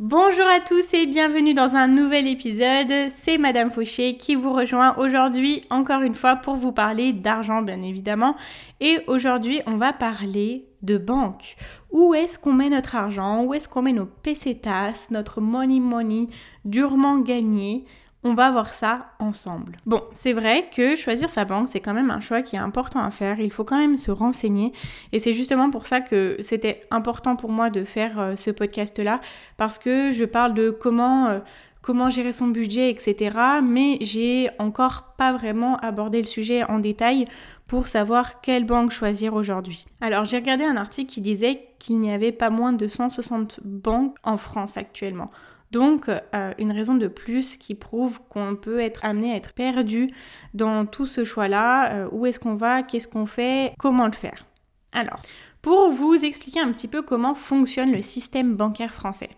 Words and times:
Bonjour 0.00 0.46
à 0.48 0.58
tous 0.58 0.92
et 0.92 1.06
bienvenue 1.06 1.54
dans 1.54 1.76
un 1.76 1.86
nouvel 1.86 2.26
épisode. 2.26 3.08
C'est 3.10 3.38
Madame 3.38 3.70
Fauché 3.70 4.16
qui 4.16 4.34
vous 4.34 4.52
rejoint 4.52 4.96
aujourd'hui 4.96 5.60
encore 5.70 6.02
une 6.02 6.16
fois 6.16 6.34
pour 6.34 6.56
vous 6.56 6.72
parler 6.72 7.12
d'argent 7.12 7.62
bien 7.62 7.80
évidemment. 7.80 8.34
Et 8.80 8.98
aujourd'hui 9.06 9.60
on 9.68 9.76
va 9.76 9.92
parler 9.92 10.66
de 10.82 10.98
banque. 10.98 11.54
Où 11.92 12.12
est-ce 12.12 12.40
qu'on 12.40 12.52
met 12.52 12.70
notre 12.70 12.96
argent? 12.96 13.44
Où 13.44 13.54
est-ce 13.54 13.68
qu'on 13.68 13.82
met 13.82 13.92
nos 13.92 14.06
pesetas, 14.06 15.06
notre 15.12 15.40
money 15.40 15.78
money 15.78 16.26
durement 16.64 17.18
gagné? 17.18 17.84
On 18.24 18.32
va 18.32 18.50
voir 18.50 18.72
ça 18.72 19.10
ensemble. 19.18 19.76
Bon, 19.84 20.02
c'est 20.12 20.32
vrai 20.32 20.70
que 20.74 20.96
choisir 20.96 21.28
sa 21.28 21.44
banque, 21.44 21.68
c'est 21.68 21.80
quand 21.80 21.92
même 21.92 22.10
un 22.10 22.20
choix 22.20 22.40
qui 22.40 22.56
est 22.56 22.60
important 22.60 23.00
à 23.02 23.10
faire. 23.10 23.38
Il 23.38 23.52
faut 23.52 23.64
quand 23.64 23.78
même 23.78 23.98
se 23.98 24.10
renseigner. 24.10 24.72
Et 25.12 25.20
c'est 25.20 25.34
justement 25.34 25.70
pour 25.70 25.84
ça 25.84 26.00
que 26.00 26.36
c'était 26.40 26.80
important 26.90 27.36
pour 27.36 27.50
moi 27.50 27.68
de 27.68 27.84
faire 27.84 28.18
euh, 28.18 28.36
ce 28.36 28.50
podcast-là. 28.50 29.20
Parce 29.58 29.78
que 29.78 30.10
je 30.10 30.24
parle 30.24 30.54
de 30.54 30.70
comment... 30.70 31.28
Euh, 31.28 31.40
comment 31.82 32.08
gérer 32.08 32.32
son 32.32 32.46
budget, 32.46 32.88
etc. 32.88 33.36
Mais 33.62 33.98
j'ai 34.00 34.48
encore 34.58 35.14
pas 35.18 35.34
vraiment 35.34 35.76
abordé 35.76 36.18
le 36.18 36.26
sujet 36.26 36.64
en 36.64 36.78
détail 36.78 37.26
pour 37.66 37.88
savoir 37.88 38.40
quelle 38.40 38.64
banque 38.64 38.90
choisir 38.90 39.34
aujourd'hui. 39.34 39.84
Alors 40.00 40.24
j'ai 40.24 40.38
regardé 40.38 40.64
un 40.64 40.78
article 40.78 41.12
qui 41.12 41.20
disait 41.20 41.68
qu'il 41.78 42.00
n'y 42.00 42.10
avait 42.10 42.32
pas 42.32 42.48
moins 42.48 42.72
de 42.72 42.88
160 42.88 43.60
banques 43.64 44.16
en 44.22 44.38
France 44.38 44.78
actuellement. 44.78 45.30
Donc, 45.74 46.08
euh, 46.08 46.52
une 46.58 46.70
raison 46.70 46.94
de 46.94 47.08
plus 47.08 47.56
qui 47.56 47.74
prouve 47.74 48.20
qu'on 48.28 48.54
peut 48.54 48.78
être 48.78 49.04
amené 49.04 49.32
à 49.32 49.36
être 49.36 49.54
perdu 49.54 50.08
dans 50.54 50.86
tout 50.86 51.04
ce 51.04 51.24
choix-là. 51.24 51.92
Euh, 51.92 52.08
où 52.12 52.26
est-ce 52.26 52.38
qu'on 52.38 52.54
va 52.54 52.84
Qu'est-ce 52.84 53.08
qu'on 53.08 53.26
fait 53.26 53.74
Comment 53.76 54.06
le 54.06 54.12
faire 54.12 54.46
Alors, 54.92 55.20
pour 55.62 55.90
vous 55.90 56.14
expliquer 56.14 56.60
un 56.60 56.70
petit 56.70 56.86
peu 56.86 57.02
comment 57.02 57.34
fonctionne 57.34 57.90
le 57.90 58.02
système 58.02 58.54
bancaire 58.54 58.94
français. 58.94 59.30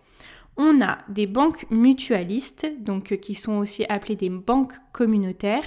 On 0.59 0.83
a 0.83 0.99
des 1.09 1.27
banques 1.27 1.65
mutualistes, 1.71 2.67
donc 2.81 3.13
euh, 3.13 3.17
qui 3.17 3.35
sont 3.35 3.57
aussi 3.57 3.87
appelées 3.89 4.17
des 4.17 4.29
banques 4.29 4.75
communautaires, 4.93 5.65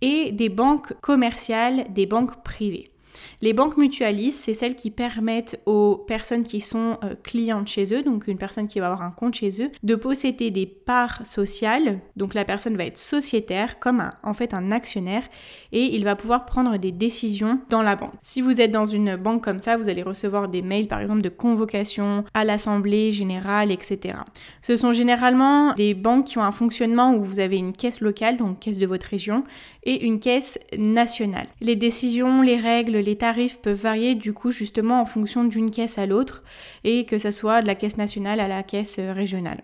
et 0.00 0.30
des 0.30 0.48
banques 0.48 0.92
commerciales, 1.00 1.92
des 1.92 2.06
banques 2.06 2.40
privées. 2.44 2.93
Les 3.42 3.52
banques 3.52 3.76
mutualistes, 3.76 4.40
c'est 4.44 4.54
celles 4.54 4.74
qui 4.74 4.90
permettent 4.90 5.60
aux 5.66 5.96
personnes 5.96 6.42
qui 6.42 6.60
sont 6.60 6.98
euh, 7.04 7.14
clientes 7.22 7.68
chez 7.68 7.94
eux, 7.94 8.02
donc 8.02 8.26
une 8.26 8.38
personne 8.38 8.68
qui 8.68 8.80
va 8.80 8.86
avoir 8.86 9.02
un 9.02 9.10
compte 9.10 9.34
chez 9.34 9.62
eux, 9.62 9.70
de 9.82 9.94
posséder 9.94 10.50
des 10.50 10.66
parts 10.66 11.24
sociales. 11.24 12.00
Donc 12.16 12.34
la 12.34 12.44
personne 12.44 12.76
va 12.76 12.84
être 12.84 12.98
sociétaire, 12.98 13.78
comme 13.78 14.10
en 14.22 14.34
fait 14.34 14.54
un 14.54 14.70
actionnaire, 14.70 15.24
et 15.72 15.94
il 15.94 16.04
va 16.04 16.16
pouvoir 16.16 16.46
prendre 16.46 16.76
des 16.76 16.92
décisions 16.92 17.60
dans 17.70 17.82
la 17.82 17.96
banque. 17.96 18.12
Si 18.22 18.40
vous 18.40 18.60
êtes 18.60 18.70
dans 18.70 18.86
une 18.86 19.16
banque 19.16 19.42
comme 19.42 19.58
ça, 19.58 19.76
vous 19.76 19.88
allez 19.88 20.02
recevoir 20.02 20.48
des 20.48 20.62
mails, 20.62 20.88
par 20.88 21.00
exemple, 21.00 21.22
de 21.22 21.28
convocation 21.28 22.24
à 22.34 22.44
l'assemblée 22.44 23.12
générale, 23.12 23.70
etc. 23.70 24.16
Ce 24.62 24.76
sont 24.76 24.92
généralement 24.92 25.74
des 25.74 25.94
banques 25.94 26.26
qui 26.26 26.38
ont 26.38 26.44
un 26.44 26.52
fonctionnement 26.52 27.14
où 27.14 27.22
vous 27.22 27.38
avez 27.38 27.56
une 27.56 27.72
caisse 27.72 28.00
locale, 28.00 28.36
donc 28.36 28.60
caisse 28.60 28.78
de 28.78 28.86
votre 28.86 29.06
région, 29.06 29.44
et 29.84 30.04
une 30.04 30.20
caisse 30.20 30.58
nationale. 30.76 31.46
Les 31.60 31.76
décisions, 31.76 32.42
les 32.42 32.58
règles, 32.58 32.96
les 33.04 33.16
tarifs 33.16 33.60
peuvent 33.60 33.80
varier 33.80 34.14
du 34.14 34.32
coup 34.32 34.50
justement 34.50 35.00
en 35.00 35.06
fonction 35.06 35.44
d'une 35.44 35.70
caisse 35.70 35.98
à 35.98 36.06
l'autre 36.06 36.42
et 36.82 37.06
que 37.06 37.18
ce 37.18 37.30
soit 37.30 37.62
de 37.62 37.66
la 37.66 37.74
caisse 37.74 37.96
nationale 37.96 38.40
à 38.40 38.48
la 38.48 38.62
caisse 38.62 38.98
euh, 38.98 39.12
régionale. 39.12 39.62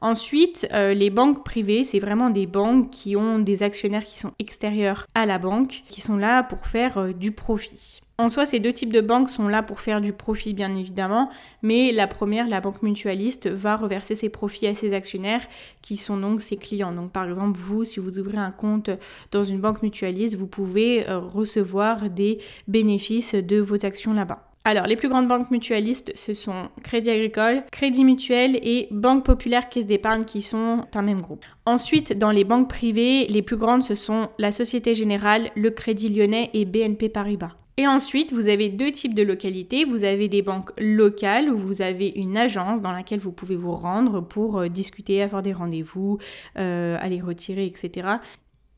Ensuite, 0.00 0.68
euh, 0.72 0.92
les 0.92 1.10
banques 1.10 1.44
privées, 1.44 1.82
c'est 1.82 1.98
vraiment 1.98 2.28
des 2.30 2.46
banques 2.46 2.90
qui 2.90 3.16
ont 3.16 3.38
des 3.38 3.62
actionnaires 3.62 4.04
qui 4.04 4.18
sont 4.18 4.32
extérieurs 4.38 5.06
à 5.14 5.24
la 5.24 5.38
banque, 5.38 5.82
qui 5.88 6.00
sont 6.00 6.16
là 6.16 6.42
pour 6.42 6.66
faire 6.66 6.98
euh, 6.98 7.12
du 7.12 7.32
profit. 7.32 8.00
En 8.18 8.30
soi, 8.30 8.46
ces 8.46 8.60
deux 8.60 8.72
types 8.72 8.92
de 8.92 9.02
banques 9.02 9.28
sont 9.28 9.46
là 9.46 9.62
pour 9.62 9.80
faire 9.80 10.00
du 10.00 10.14
profit, 10.14 10.54
bien 10.54 10.74
évidemment, 10.74 11.28
mais 11.62 11.92
la 11.92 12.06
première, 12.06 12.48
la 12.48 12.62
banque 12.62 12.82
mutualiste, 12.82 13.46
va 13.46 13.76
reverser 13.76 14.14
ses 14.14 14.30
profits 14.30 14.66
à 14.66 14.74
ses 14.74 14.94
actionnaires, 14.94 15.46
qui 15.82 15.96
sont 15.98 16.16
donc 16.16 16.40
ses 16.40 16.56
clients. 16.56 16.92
Donc, 16.92 17.12
par 17.12 17.28
exemple, 17.28 17.58
vous, 17.58 17.84
si 17.84 18.00
vous 18.00 18.18
ouvrez 18.18 18.38
un 18.38 18.52
compte 18.52 18.88
dans 19.32 19.44
une 19.44 19.60
banque 19.60 19.82
mutualiste, 19.82 20.34
vous 20.34 20.46
pouvez 20.46 21.06
euh, 21.08 21.18
recevoir 21.18 22.08
des 22.08 22.38
bénéfices 22.68 23.34
de 23.34 23.60
vos 23.60 23.84
actions 23.84 24.14
là-bas. 24.14 24.46
Alors, 24.68 24.88
les 24.88 24.96
plus 24.96 25.08
grandes 25.08 25.28
banques 25.28 25.52
mutualistes, 25.52 26.10
ce 26.16 26.34
sont 26.34 26.70
Crédit 26.82 27.10
Agricole, 27.10 27.62
Crédit 27.70 28.04
Mutuel 28.04 28.58
et 28.64 28.88
Banque 28.90 29.24
Populaire 29.24 29.68
Caisse 29.68 29.86
d'épargne 29.86 30.24
qui 30.24 30.42
sont 30.42 30.86
un 30.92 31.02
même 31.02 31.20
groupe. 31.20 31.44
Ensuite, 31.66 32.18
dans 32.18 32.32
les 32.32 32.42
banques 32.42 32.68
privées, 32.68 33.28
les 33.28 33.42
plus 33.42 33.56
grandes, 33.56 33.84
ce 33.84 33.94
sont 33.94 34.28
la 34.38 34.50
Société 34.50 34.96
Générale, 34.96 35.52
le 35.54 35.70
Crédit 35.70 36.08
Lyonnais 36.08 36.50
et 36.52 36.64
BNP 36.64 37.10
Paribas. 37.10 37.52
Et 37.76 37.86
ensuite, 37.86 38.32
vous 38.32 38.48
avez 38.48 38.68
deux 38.68 38.90
types 38.90 39.14
de 39.14 39.22
localités. 39.22 39.84
Vous 39.84 40.02
avez 40.02 40.28
des 40.28 40.42
banques 40.42 40.70
locales 40.78 41.48
où 41.48 41.58
vous 41.58 41.80
avez 41.80 42.08
une 42.08 42.36
agence 42.36 42.82
dans 42.82 42.90
laquelle 42.90 43.20
vous 43.20 43.32
pouvez 43.32 43.54
vous 43.54 43.74
rendre 43.74 44.20
pour 44.20 44.58
euh, 44.58 44.68
discuter, 44.68 45.22
avoir 45.22 45.42
des 45.42 45.52
rendez-vous, 45.52 46.18
euh, 46.58 46.96
aller 47.00 47.20
retirer, 47.20 47.66
etc. 47.66 48.16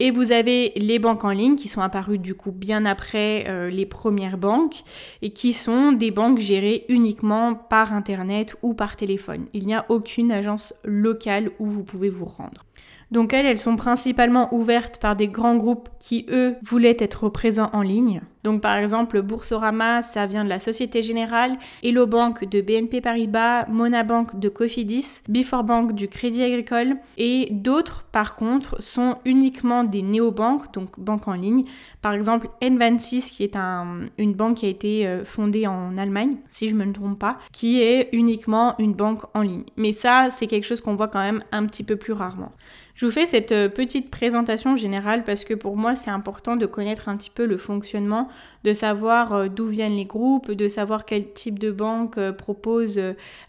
Et 0.00 0.12
vous 0.12 0.30
avez 0.30 0.72
les 0.76 1.00
banques 1.00 1.24
en 1.24 1.30
ligne 1.30 1.56
qui 1.56 1.66
sont 1.66 1.80
apparues 1.80 2.18
du 2.18 2.36
coup 2.36 2.52
bien 2.52 2.84
après 2.84 3.46
euh, 3.48 3.68
les 3.68 3.84
premières 3.84 4.38
banques 4.38 4.82
et 5.22 5.30
qui 5.30 5.52
sont 5.52 5.90
des 5.90 6.12
banques 6.12 6.38
gérées 6.38 6.84
uniquement 6.88 7.54
par 7.54 7.92
Internet 7.92 8.56
ou 8.62 8.74
par 8.74 8.94
téléphone. 8.94 9.46
Il 9.54 9.66
n'y 9.66 9.74
a 9.74 9.86
aucune 9.88 10.30
agence 10.30 10.72
locale 10.84 11.50
où 11.58 11.66
vous 11.66 11.82
pouvez 11.82 12.10
vous 12.10 12.26
rendre. 12.26 12.64
Donc 13.10 13.32
elles, 13.32 13.46
elles 13.46 13.58
sont 13.58 13.74
principalement 13.74 14.54
ouvertes 14.54 14.98
par 14.98 15.16
des 15.16 15.28
grands 15.28 15.56
groupes 15.56 15.88
qui, 15.98 16.26
eux, 16.28 16.56
voulaient 16.62 16.96
être 17.00 17.28
présents 17.28 17.70
en 17.72 17.82
ligne. 17.82 18.20
Donc 18.44 18.60
par 18.60 18.76
exemple, 18.76 19.20
Boursorama, 19.22 20.02
ça 20.02 20.26
vient 20.26 20.44
de 20.44 20.48
la 20.48 20.60
Société 20.60 21.02
Générale, 21.02 21.56
Hello 21.82 22.06
Bank 22.06 22.48
de 22.48 22.60
BNP 22.60 23.00
Paribas, 23.00 23.66
Monabank 23.66 24.38
de 24.38 24.48
Cofidis, 24.48 25.20
Before 25.28 25.64
Bank 25.64 25.94
du 25.94 26.08
Crédit 26.08 26.42
Agricole 26.42 26.96
et 27.16 27.48
d'autres 27.50 28.04
par 28.12 28.36
contre 28.36 28.80
sont 28.82 29.16
uniquement 29.24 29.84
des 29.84 30.02
néobanques, 30.02 30.72
donc 30.72 30.98
banques 30.98 31.28
en 31.28 31.34
ligne. 31.34 31.64
Par 32.02 32.12
exemple, 32.12 32.48
N26 32.62 33.30
qui 33.32 33.44
est 33.44 33.56
une 33.56 34.34
banque 34.34 34.58
qui 34.58 34.66
a 34.66 34.68
été 34.68 35.06
euh, 35.06 35.24
fondée 35.24 35.66
en 35.66 35.98
Allemagne, 35.98 36.36
si 36.48 36.68
je 36.68 36.74
ne 36.74 36.84
me 36.84 36.92
trompe 36.92 37.18
pas, 37.18 37.38
qui 37.52 37.80
est 37.82 38.08
uniquement 38.12 38.74
une 38.78 38.94
banque 38.94 39.24
en 39.34 39.42
ligne. 39.42 39.64
Mais 39.76 39.92
ça, 39.92 40.28
c'est 40.30 40.46
quelque 40.46 40.64
chose 40.64 40.80
qu'on 40.80 40.94
voit 40.94 41.08
quand 41.08 41.20
même 41.20 41.42
un 41.52 41.66
petit 41.66 41.82
peu 41.82 41.96
plus 41.96 42.12
rarement. 42.12 42.52
Je 42.98 43.06
vous 43.06 43.12
fais 43.12 43.26
cette 43.26 43.52
euh, 43.52 43.68
petite 43.68 44.10
présentation 44.10 44.76
générale 44.76 45.22
parce 45.22 45.44
que 45.44 45.54
pour 45.54 45.76
moi 45.76 45.94
c'est 45.94 46.10
important 46.10 46.56
de 46.56 46.66
connaître 46.66 47.08
un 47.08 47.16
petit 47.16 47.30
peu 47.30 47.46
le 47.46 47.56
fonctionnement, 47.56 48.27
de 48.64 48.72
savoir 48.72 49.32
euh, 49.32 49.48
d'où 49.48 49.66
viennent 49.66 49.94
les 49.94 50.04
groupes, 50.04 50.50
de 50.50 50.68
savoir 50.68 51.04
quel 51.04 51.32
type 51.32 51.58
de 51.58 51.70
banque 51.70 52.18
euh, 52.18 52.32
propose 52.32 53.00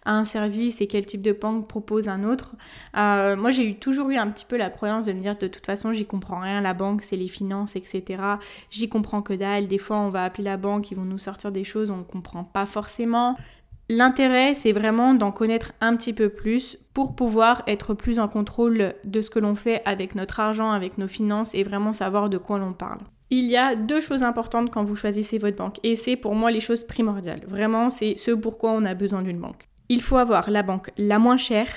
un 0.06 0.26
service 0.26 0.82
et 0.82 0.88
quel 0.88 1.06
type 1.06 1.22
de 1.22 1.32
banque 1.32 1.68
propose 1.68 2.08
un 2.08 2.24
autre. 2.24 2.56
moi 2.96 3.52
j'ai 3.52 3.68
eu 3.68 3.76
toujours 3.76 4.10
eu 4.10 4.18
un 4.18 4.28
petit 4.30 4.46
peu 4.46 4.58
la 4.58 4.70
croyance 4.70 5.06
de 5.06 5.14
me 5.14 5.22
dire 5.22 5.38
de 5.38 5.48
toute 5.48 5.66
façon 5.66 5.94
j'y 5.94 6.06
comprends 6.06 6.40
rien, 6.40 6.62
la 6.62 6.74
banque 6.74 7.02
c'est 7.02 7.18
les 7.18 7.28
finances 7.28 7.76
etc. 7.76 8.24
J'y 8.70 8.90
comprends 8.90 9.22
que 9.22 9.34
dalle, 9.34 9.68
des 9.68 9.78
fois 9.78 9.98
on 9.98 10.10
va 10.10 10.24
appeler 10.24 10.44
la 10.44 10.58
banque, 10.58 10.92
ils 10.92 10.96
vont 10.96 11.06
nous 11.06 11.18
sortir 11.18 11.52
des 11.52 11.64
choses 11.64 11.90
on 11.90 11.98
ne 11.98 12.04
comprend 12.04 12.44
pas 12.44 12.66
forcément. 12.66 13.36
L'intérêt, 13.92 14.54
c'est 14.54 14.72
vraiment 14.72 15.16
d'en 15.16 15.32
connaître 15.32 15.74
un 15.82 15.96
petit 15.96 16.14
peu 16.14 16.30
plus 16.30 16.78
pour 16.94 17.16
pouvoir 17.16 17.64
être 17.66 17.96
plus 17.96 18.20
en 18.20 18.28
contrôle 18.28 18.94
de 19.04 19.22
ce 19.24 19.32
que 19.32 19.40
l'on 19.40 19.56
fait 19.56 19.82
avec 19.86 20.14
notre 20.14 20.40
argent, 20.40 20.72
avec 20.72 21.00
nos 21.00 21.08
finances 21.08 21.56
et 21.56 21.64
vraiment 21.64 21.92
savoir 21.92 22.30
de 22.30 22.38
quoi 22.38 22.60
l'on 22.60 22.74
parle. 22.74 23.00
Il 23.32 23.46
y 23.46 23.58
a 23.58 23.76
deux 23.76 24.00
choses 24.00 24.24
importantes 24.24 24.72
quand 24.72 24.84
vous 24.84 24.96
choisissez 24.96 25.38
votre 25.38 25.58
banque 25.58 25.78
et 25.84 25.96
c'est 25.96 26.16
pour 26.16 26.34
moi 26.34 26.50
les 26.50 26.62
choses 26.62 26.84
primordiales. 26.84 27.42
Vraiment, 27.48 27.92
c'est 27.92 28.16
ce 28.16 28.32
pourquoi 28.32 28.72
on 28.72 28.86
a 28.86 28.96
besoin 28.96 29.22
d'une 29.22 29.40
banque. 29.40 29.68
Il 29.88 30.02
faut 30.02 30.18
avoir 30.18 30.50
la 30.50 30.64
banque 30.64 30.90
la 30.98 31.20
moins 31.20 31.38
chère 31.38 31.70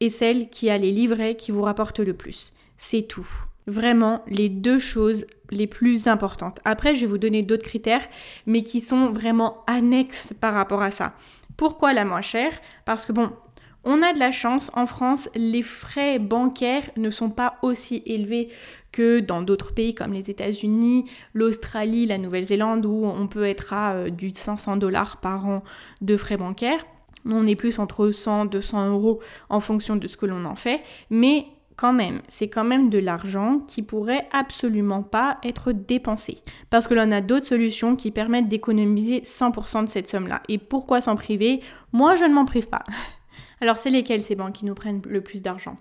et 0.00 0.08
celle 0.08 0.48
qui 0.48 0.70
a 0.70 0.78
les 0.78 0.92
livrets 0.92 1.36
qui 1.36 1.52
vous 1.52 1.62
rapportent 1.62 2.00
le 2.00 2.14
plus. 2.14 2.54
C'est 2.78 3.02
tout. 3.02 3.28
Vraiment 3.66 4.22
les 4.28 4.48
deux 4.48 4.78
choses 4.78 5.26
les 5.50 5.66
plus 5.66 6.06
importantes. 6.06 6.60
Après, 6.64 6.94
je 6.94 7.02
vais 7.02 7.06
vous 7.06 7.18
donner 7.18 7.42
d'autres 7.42 7.64
critères, 7.64 8.06
mais 8.46 8.62
qui 8.62 8.80
sont 8.80 9.10
vraiment 9.10 9.62
annexes 9.66 10.32
par 10.40 10.54
rapport 10.54 10.82
à 10.82 10.90
ça. 10.90 11.14
Pourquoi 11.56 11.92
la 11.92 12.04
moins 12.04 12.20
chère? 12.20 12.52
Parce 12.84 13.04
que 13.04 13.12
bon, 13.12 13.30
on 13.84 14.02
a 14.02 14.12
de 14.12 14.18
la 14.18 14.32
chance, 14.32 14.70
en 14.74 14.86
France, 14.86 15.28
les 15.34 15.62
frais 15.62 16.18
bancaires 16.18 16.90
ne 16.96 17.10
sont 17.10 17.30
pas 17.30 17.56
aussi 17.62 18.02
élevés 18.06 18.48
que 18.92 19.20
dans 19.20 19.42
d'autres 19.42 19.74
pays 19.74 19.94
comme 19.94 20.12
les 20.12 20.30
États-Unis, 20.30 21.04
l'Australie, 21.32 22.06
la 22.06 22.18
Nouvelle-Zélande, 22.18 22.86
où 22.86 23.04
on 23.04 23.26
peut 23.26 23.44
être 23.44 23.72
à 23.72 23.94
euh, 23.94 24.10
du 24.10 24.32
500 24.32 24.76
dollars 24.76 25.16
par 25.18 25.46
an 25.46 25.64
de 26.00 26.16
frais 26.16 26.36
bancaires. 26.36 26.84
On 27.26 27.46
est 27.46 27.56
plus 27.56 27.78
entre 27.78 28.10
100, 28.10 28.46
200 28.46 28.90
euros 28.90 29.20
en 29.48 29.60
fonction 29.60 29.96
de 29.96 30.06
ce 30.06 30.16
que 30.16 30.26
l'on 30.26 30.44
en 30.44 30.56
fait, 30.56 30.82
mais 31.10 31.46
quand 31.76 31.92
même, 31.92 32.20
c'est 32.28 32.48
quand 32.48 32.64
même 32.64 32.88
de 32.88 32.98
l'argent 32.98 33.58
qui 33.66 33.82
pourrait 33.82 34.28
absolument 34.32 35.02
pas 35.02 35.38
être 35.42 35.72
dépensé. 35.72 36.38
Parce 36.70 36.86
que 36.86 36.94
l'on 36.94 37.10
a 37.10 37.20
d'autres 37.20 37.46
solutions 37.46 37.96
qui 37.96 38.10
permettent 38.10 38.48
d'économiser 38.48 39.20
100% 39.20 39.84
de 39.84 39.88
cette 39.88 40.06
somme-là. 40.06 40.42
Et 40.48 40.58
pourquoi 40.58 41.00
s'en 41.00 41.16
priver? 41.16 41.60
Moi, 41.92 42.14
je 42.16 42.24
ne 42.24 42.34
m'en 42.34 42.44
prive 42.44 42.68
pas. 42.68 42.84
Alors, 43.64 43.78
c'est 43.78 43.88
lesquelles 43.88 44.20
ces 44.20 44.34
banques 44.34 44.56
qui 44.56 44.66
nous 44.66 44.74
prennent 44.74 45.00
le 45.08 45.22
plus 45.22 45.40
d'argent? 45.40 45.78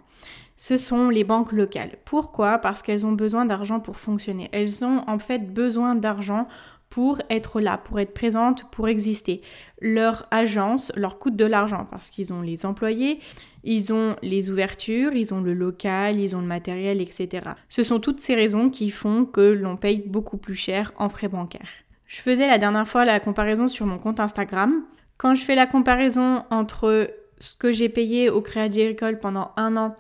Ce 0.55 0.77
sont 0.77 1.09
les 1.09 1.25
banques 1.25 1.51
locales. 1.51 1.97
Pourquoi? 2.05 2.59
Parce 2.59 2.81
qu'elles 2.81 3.05
ont 3.05 3.11
besoin 3.11 3.43
d'argent 3.43 3.81
pour 3.81 3.97
fonctionner. 3.97 4.47
Elles 4.53 4.85
ont 4.85 5.03
en 5.05 5.19
fait 5.19 5.53
besoin 5.53 5.93
d'argent 5.93 6.47
pour 6.89 7.21
être 7.29 7.59
là, 7.59 7.77
pour 7.77 7.99
être 7.99 8.13
présentes, 8.13 8.71
pour 8.71 8.87
exister. 8.87 9.41
Leur 9.81 10.27
agence 10.31 10.93
leur 10.95 11.19
coûte 11.19 11.35
de 11.35 11.43
l'argent 11.43 11.85
parce 11.91 12.09
qu'ils 12.09 12.31
ont 12.31 12.41
les 12.41 12.65
employés, 12.65 13.19
ils 13.65 13.91
ont 13.91 14.15
les 14.21 14.49
ouvertures, 14.49 15.11
ils 15.11 15.33
ont 15.33 15.41
le 15.41 15.53
local, 15.53 16.21
ils 16.21 16.37
ont 16.37 16.41
le 16.41 16.47
matériel, 16.47 17.01
etc. 17.01 17.49
Ce 17.67 17.83
sont 17.83 17.99
toutes 17.99 18.21
ces 18.21 18.35
raisons 18.35 18.69
qui 18.69 18.91
font 18.91 19.25
que 19.25 19.41
l'on 19.41 19.75
paye 19.75 20.01
beaucoup 20.07 20.37
plus 20.37 20.55
cher 20.55 20.93
en 20.95 21.09
frais 21.09 21.27
bancaires. 21.27 21.83
Je 22.07 22.21
faisais 22.21 22.47
la 22.47 22.59
dernière 22.59 22.87
fois 22.87 23.03
la 23.03 23.19
comparaison 23.19 23.67
sur 23.67 23.85
mon 23.85 23.97
compte 23.97 24.21
Instagram. 24.21 24.85
Quand 25.17 25.35
je 25.35 25.43
fais 25.43 25.55
la 25.55 25.67
comparaison 25.67 26.43
entre 26.49 27.09
ce 27.43 27.55
que 27.57 27.71
j'ai 27.71 27.89
payé 27.89 28.29
au 28.29 28.41
Crédit 28.41 28.81
Agricole 28.81 29.19
pendant 29.19 29.51
un 29.57 29.75
an 29.75 29.95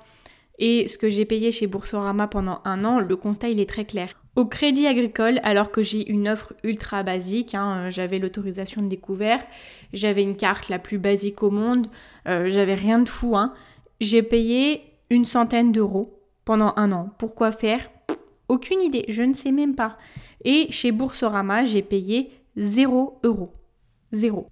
et 0.59 0.87
ce 0.87 0.97
que 0.97 1.09
j'ai 1.09 1.25
payé 1.25 1.51
chez 1.51 1.67
Boursorama 1.67 2.27
pendant 2.27 2.61
un 2.63 2.85
an, 2.85 2.99
le 2.99 3.15
constat 3.15 3.49
il 3.49 3.59
est 3.59 3.69
très 3.69 3.85
clair. 3.85 4.15
Au 4.35 4.45
crédit 4.45 4.87
agricole, 4.87 5.39
alors 5.43 5.71
que 5.71 5.83
j'ai 5.83 6.09
une 6.09 6.27
offre 6.27 6.53
ultra 6.63 7.03
basique, 7.03 7.53
hein, 7.53 7.77
euh, 7.77 7.91
j'avais 7.91 8.17
l'autorisation 8.17 8.81
de 8.81 8.87
découvert, 8.87 9.43
j'avais 9.93 10.23
une 10.23 10.35
carte 10.35 10.69
la 10.69 10.79
plus 10.79 10.97
basique 10.97 11.43
au 11.43 11.51
monde, 11.51 11.87
euh, 12.27 12.49
j'avais 12.49 12.73
rien 12.73 12.99
de 12.99 13.09
fou, 13.09 13.35
hein, 13.35 13.53
j'ai 13.99 14.23
payé 14.23 14.81
une 15.09 15.25
centaine 15.25 15.71
d'euros 15.71 16.19
pendant 16.45 16.73
un 16.77 16.91
an. 16.91 17.11
Pourquoi 17.19 17.51
faire? 17.51 17.91
Aucune 18.47 18.81
idée, 18.81 19.05
je 19.07 19.23
ne 19.23 19.33
sais 19.33 19.51
même 19.51 19.75
pas. 19.75 19.97
Et 20.45 20.71
chez 20.71 20.91
Boursorama, 20.91 21.65
j'ai 21.65 21.81
payé 21.81 22.31
0 22.57 23.19
euros. 23.23 23.53
Zéro. 24.11 24.47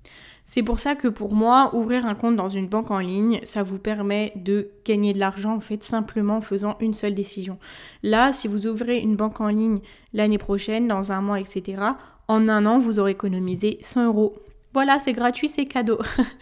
C'est 0.54 0.64
pour 0.64 0.80
ça 0.80 0.96
que 0.96 1.08
pour 1.08 1.34
moi, 1.34 1.74
ouvrir 1.74 2.06
un 2.06 2.14
compte 2.14 2.36
dans 2.36 2.50
une 2.50 2.68
banque 2.68 2.92
en 2.92 3.00
ligne, 3.00 3.40
ça 3.46 3.64
vous 3.64 3.78
permet 3.78 4.34
de 4.36 4.72
gagner 4.84 5.14
de 5.14 5.18
l'argent 5.18 5.56
en 5.56 5.62
fait 5.62 5.82
simplement 5.82 6.36
en 6.36 6.42
faisant 6.42 6.76
une 6.82 6.94
seule 6.94 7.14
décision. 7.14 7.58
Là, 8.04 8.34
si 8.34 8.50
vous 8.50 8.68
ouvrez 8.68 9.00
une 9.00 9.16
banque 9.16 9.40
en 9.40 9.48
ligne 9.48 9.80
l'année 10.12 10.38
prochaine, 10.38 10.90
dans 10.90 11.14
un 11.14 11.22
mois, 11.22 11.40
etc., 11.40 11.82
en 12.28 12.50
un 12.50 12.66
an, 12.66 12.80
vous 12.80 13.00
aurez 13.00 13.12
économisé 13.12 13.78
100 13.80 14.08
euros. 14.08 14.36
Voilà, 14.74 15.00
c'est 15.00 15.14
gratuit, 15.14 15.48
c'est 15.48 15.64
cadeau. 15.64 16.00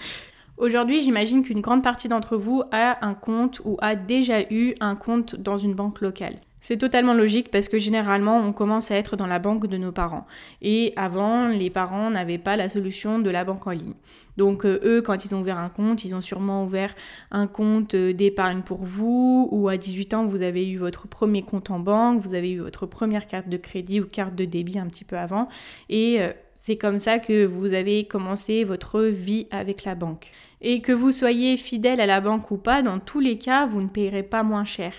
Aujourd'hui, 0.58 1.02
j'imagine 1.02 1.44
qu'une 1.44 1.62
grande 1.62 1.84
partie 1.84 2.08
d'entre 2.08 2.36
vous 2.36 2.64
a 2.72 3.06
un 3.06 3.14
compte 3.14 3.62
ou 3.64 3.78
a 3.80 3.96
déjà 3.96 4.42
eu 4.52 4.74
un 4.80 4.96
compte 4.96 5.36
dans 5.36 5.60
une 5.60 5.76
banque 5.76 6.02
locale. 6.02 6.38
C'est 6.62 6.78
totalement 6.78 7.14
logique 7.14 7.52
parce 7.52 7.70
que 7.70 7.80
généralement 7.80 8.38
on 8.38 8.54
commence 8.54 8.92
à 8.92 8.96
être 8.96 9.16
dans 9.16 9.28
la 9.28 9.40
banque 9.40 9.68
de 9.68 9.78
nos 9.78 9.92
parents. 9.92 10.26
Et 10.62 10.94
avant, 10.96 11.48
les 11.48 11.70
parents 11.70 12.10
n'avaient 12.10 12.38
pas 12.38 12.56
la 12.56 12.70
solution 12.70 13.20
de 13.20 13.30
la 13.30 13.46
banque 13.46 13.66
en 13.68 13.72
ligne. 13.72 13.94
Donc 14.38 14.66
euh, 14.66 14.80
eux, 14.84 15.02
quand 15.02 15.26
ils 15.26 15.34
ont 15.36 15.42
ouvert 15.42 15.58
un 15.58 15.70
compte, 15.70 16.04
ils 16.04 16.16
ont 16.16 16.22
sûrement 16.22 16.64
ouvert 16.66 16.94
un 17.32 17.48
compte 17.48 17.94
euh, 17.94 18.14
d'épargne 18.14 18.62
pour 18.62 18.84
vous, 18.84 19.48
ou 19.52 19.70
à 19.70 19.78
18 19.78 20.14
ans, 20.14 20.26
vous 20.26 20.42
avez 20.42 20.70
eu 20.70 20.78
votre 20.78 21.08
premier 21.08 21.44
compte 21.44 21.72
en 21.72 21.80
banque, 21.80 22.20
vous 22.20 22.34
avez 22.34 22.52
eu 22.52 22.60
votre 22.60 22.86
première 22.86 23.28
carte 23.28 23.50
de 23.50 23.58
crédit 23.58 24.00
ou 24.02 24.06
carte 24.06 24.36
de 24.36 24.46
débit 24.46 24.80
un 24.80 24.88
petit 24.88 25.06
peu 25.06 25.18
avant. 25.18 25.48
Et 25.90 26.22
euh, 26.22 26.32
c'est 26.58 26.78
comme 26.78 26.98
ça 26.98 27.20
que 27.20 27.46
vous 27.46 27.74
avez 27.74 28.04
commencé 28.04 28.66
votre 28.66 29.02
vie 29.02 29.48
avec 29.50 29.86
la 29.86 29.96
banque. 29.96 30.30
Et 30.62 30.82
que 30.82 30.92
vous 30.92 31.14
soyez 31.14 31.56
fidèle 31.56 32.02
à 32.02 32.06
la 32.06 32.20
banque 32.20 32.52
ou 32.52 32.58
pas, 32.58 32.82
dans 32.82 33.00
tous 33.00 33.22
les 33.22 33.38
cas, 33.38 33.66
vous 33.66 33.82
ne 33.82 33.88
payerez 33.88 34.24
pas 34.24 34.44
moins 34.44 34.66
cher. 34.66 34.92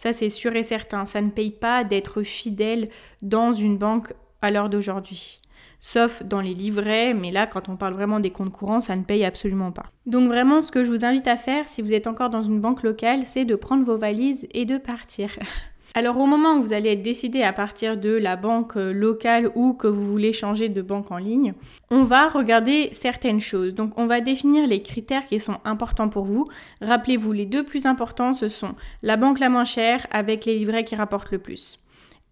Ça, 0.00 0.14
c'est 0.14 0.30
sûr 0.30 0.56
et 0.56 0.62
certain. 0.62 1.04
Ça 1.04 1.20
ne 1.20 1.28
paye 1.28 1.50
pas 1.50 1.84
d'être 1.84 2.22
fidèle 2.22 2.88
dans 3.20 3.52
une 3.52 3.76
banque 3.76 4.14
à 4.40 4.50
l'heure 4.50 4.70
d'aujourd'hui. 4.70 5.42
Sauf 5.78 6.22
dans 6.22 6.40
les 6.40 6.54
livrets, 6.54 7.12
mais 7.12 7.30
là, 7.30 7.46
quand 7.46 7.68
on 7.68 7.76
parle 7.76 7.92
vraiment 7.92 8.18
des 8.18 8.30
comptes 8.30 8.50
courants, 8.50 8.80
ça 8.80 8.96
ne 8.96 9.02
paye 9.02 9.26
absolument 9.26 9.72
pas. 9.72 9.92
Donc 10.06 10.26
vraiment, 10.28 10.62
ce 10.62 10.72
que 10.72 10.84
je 10.84 10.90
vous 10.90 11.04
invite 11.04 11.28
à 11.28 11.36
faire, 11.36 11.68
si 11.68 11.82
vous 11.82 11.92
êtes 11.92 12.06
encore 12.06 12.30
dans 12.30 12.42
une 12.42 12.62
banque 12.62 12.82
locale, 12.82 13.26
c'est 13.26 13.44
de 13.44 13.54
prendre 13.56 13.84
vos 13.84 13.98
valises 13.98 14.46
et 14.52 14.64
de 14.64 14.78
partir. 14.78 15.38
Alors 15.94 16.18
au 16.18 16.26
moment 16.26 16.54
où 16.54 16.62
vous 16.62 16.72
allez 16.72 16.90
être 16.90 17.02
décidé 17.02 17.42
à 17.42 17.52
partir 17.52 17.96
de 17.96 18.10
la 18.10 18.36
banque 18.36 18.76
euh, 18.76 18.92
locale 18.92 19.50
ou 19.56 19.72
que 19.72 19.88
vous 19.88 20.06
voulez 20.06 20.32
changer 20.32 20.68
de 20.68 20.82
banque 20.82 21.10
en 21.10 21.16
ligne, 21.16 21.52
on 21.90 22.04
va 22.04 22.28
regarder 22.28 22.90
certaines 22.92 23.40
choses. 23.40 23.74
Donc 23.74 23.98
on 23.98 24.06
va 24.06 24.20
définir 24.20 24.68
les 24.68 24.82
critères 24.82 25.26
qui 25.26 25.40
sont 25.40 25.58
importants 25.64 26.08
pour 26.08 26.24
vous. 26.24 26.46
Rappelez-vous, 26.80 27.32
les 27.32 27.46
deux 27.46 27.64
plus 27.64 27.86
importants, 27.86 28.34
ce 28.34 28.48
sont 28.48 28.76
la 29.02 29.16
banque 29.16 29.40
la 29.40 29.48
moins 29.48 29.64
chère 29.64 30.06
avec 30.12 30.44
les 30.44 30.58
livrets 30.58 30.84
qui 30.84 30.94
rapportent 30.94 31.32
le 31.32 31.38
plus. 31.38 31.80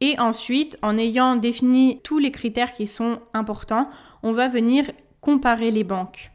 Et 0.00 0.16
ensuite, 0.20 0.78
en 0.82 0.96
ayant 0.96 1.34
défini 1.34 2.00
tous 2.05 2.19
les 2.19 2.31
critères 2.31 2.72
qui 2.72 2.87
sont 2.87 3.19
importants, 3.34 3.90
on 4.22 4.32
va 4.32 4.46
venir 4.46 4.84
comparer 5.20 5.72
les 5.72 5.82
banques. 5.82 6.31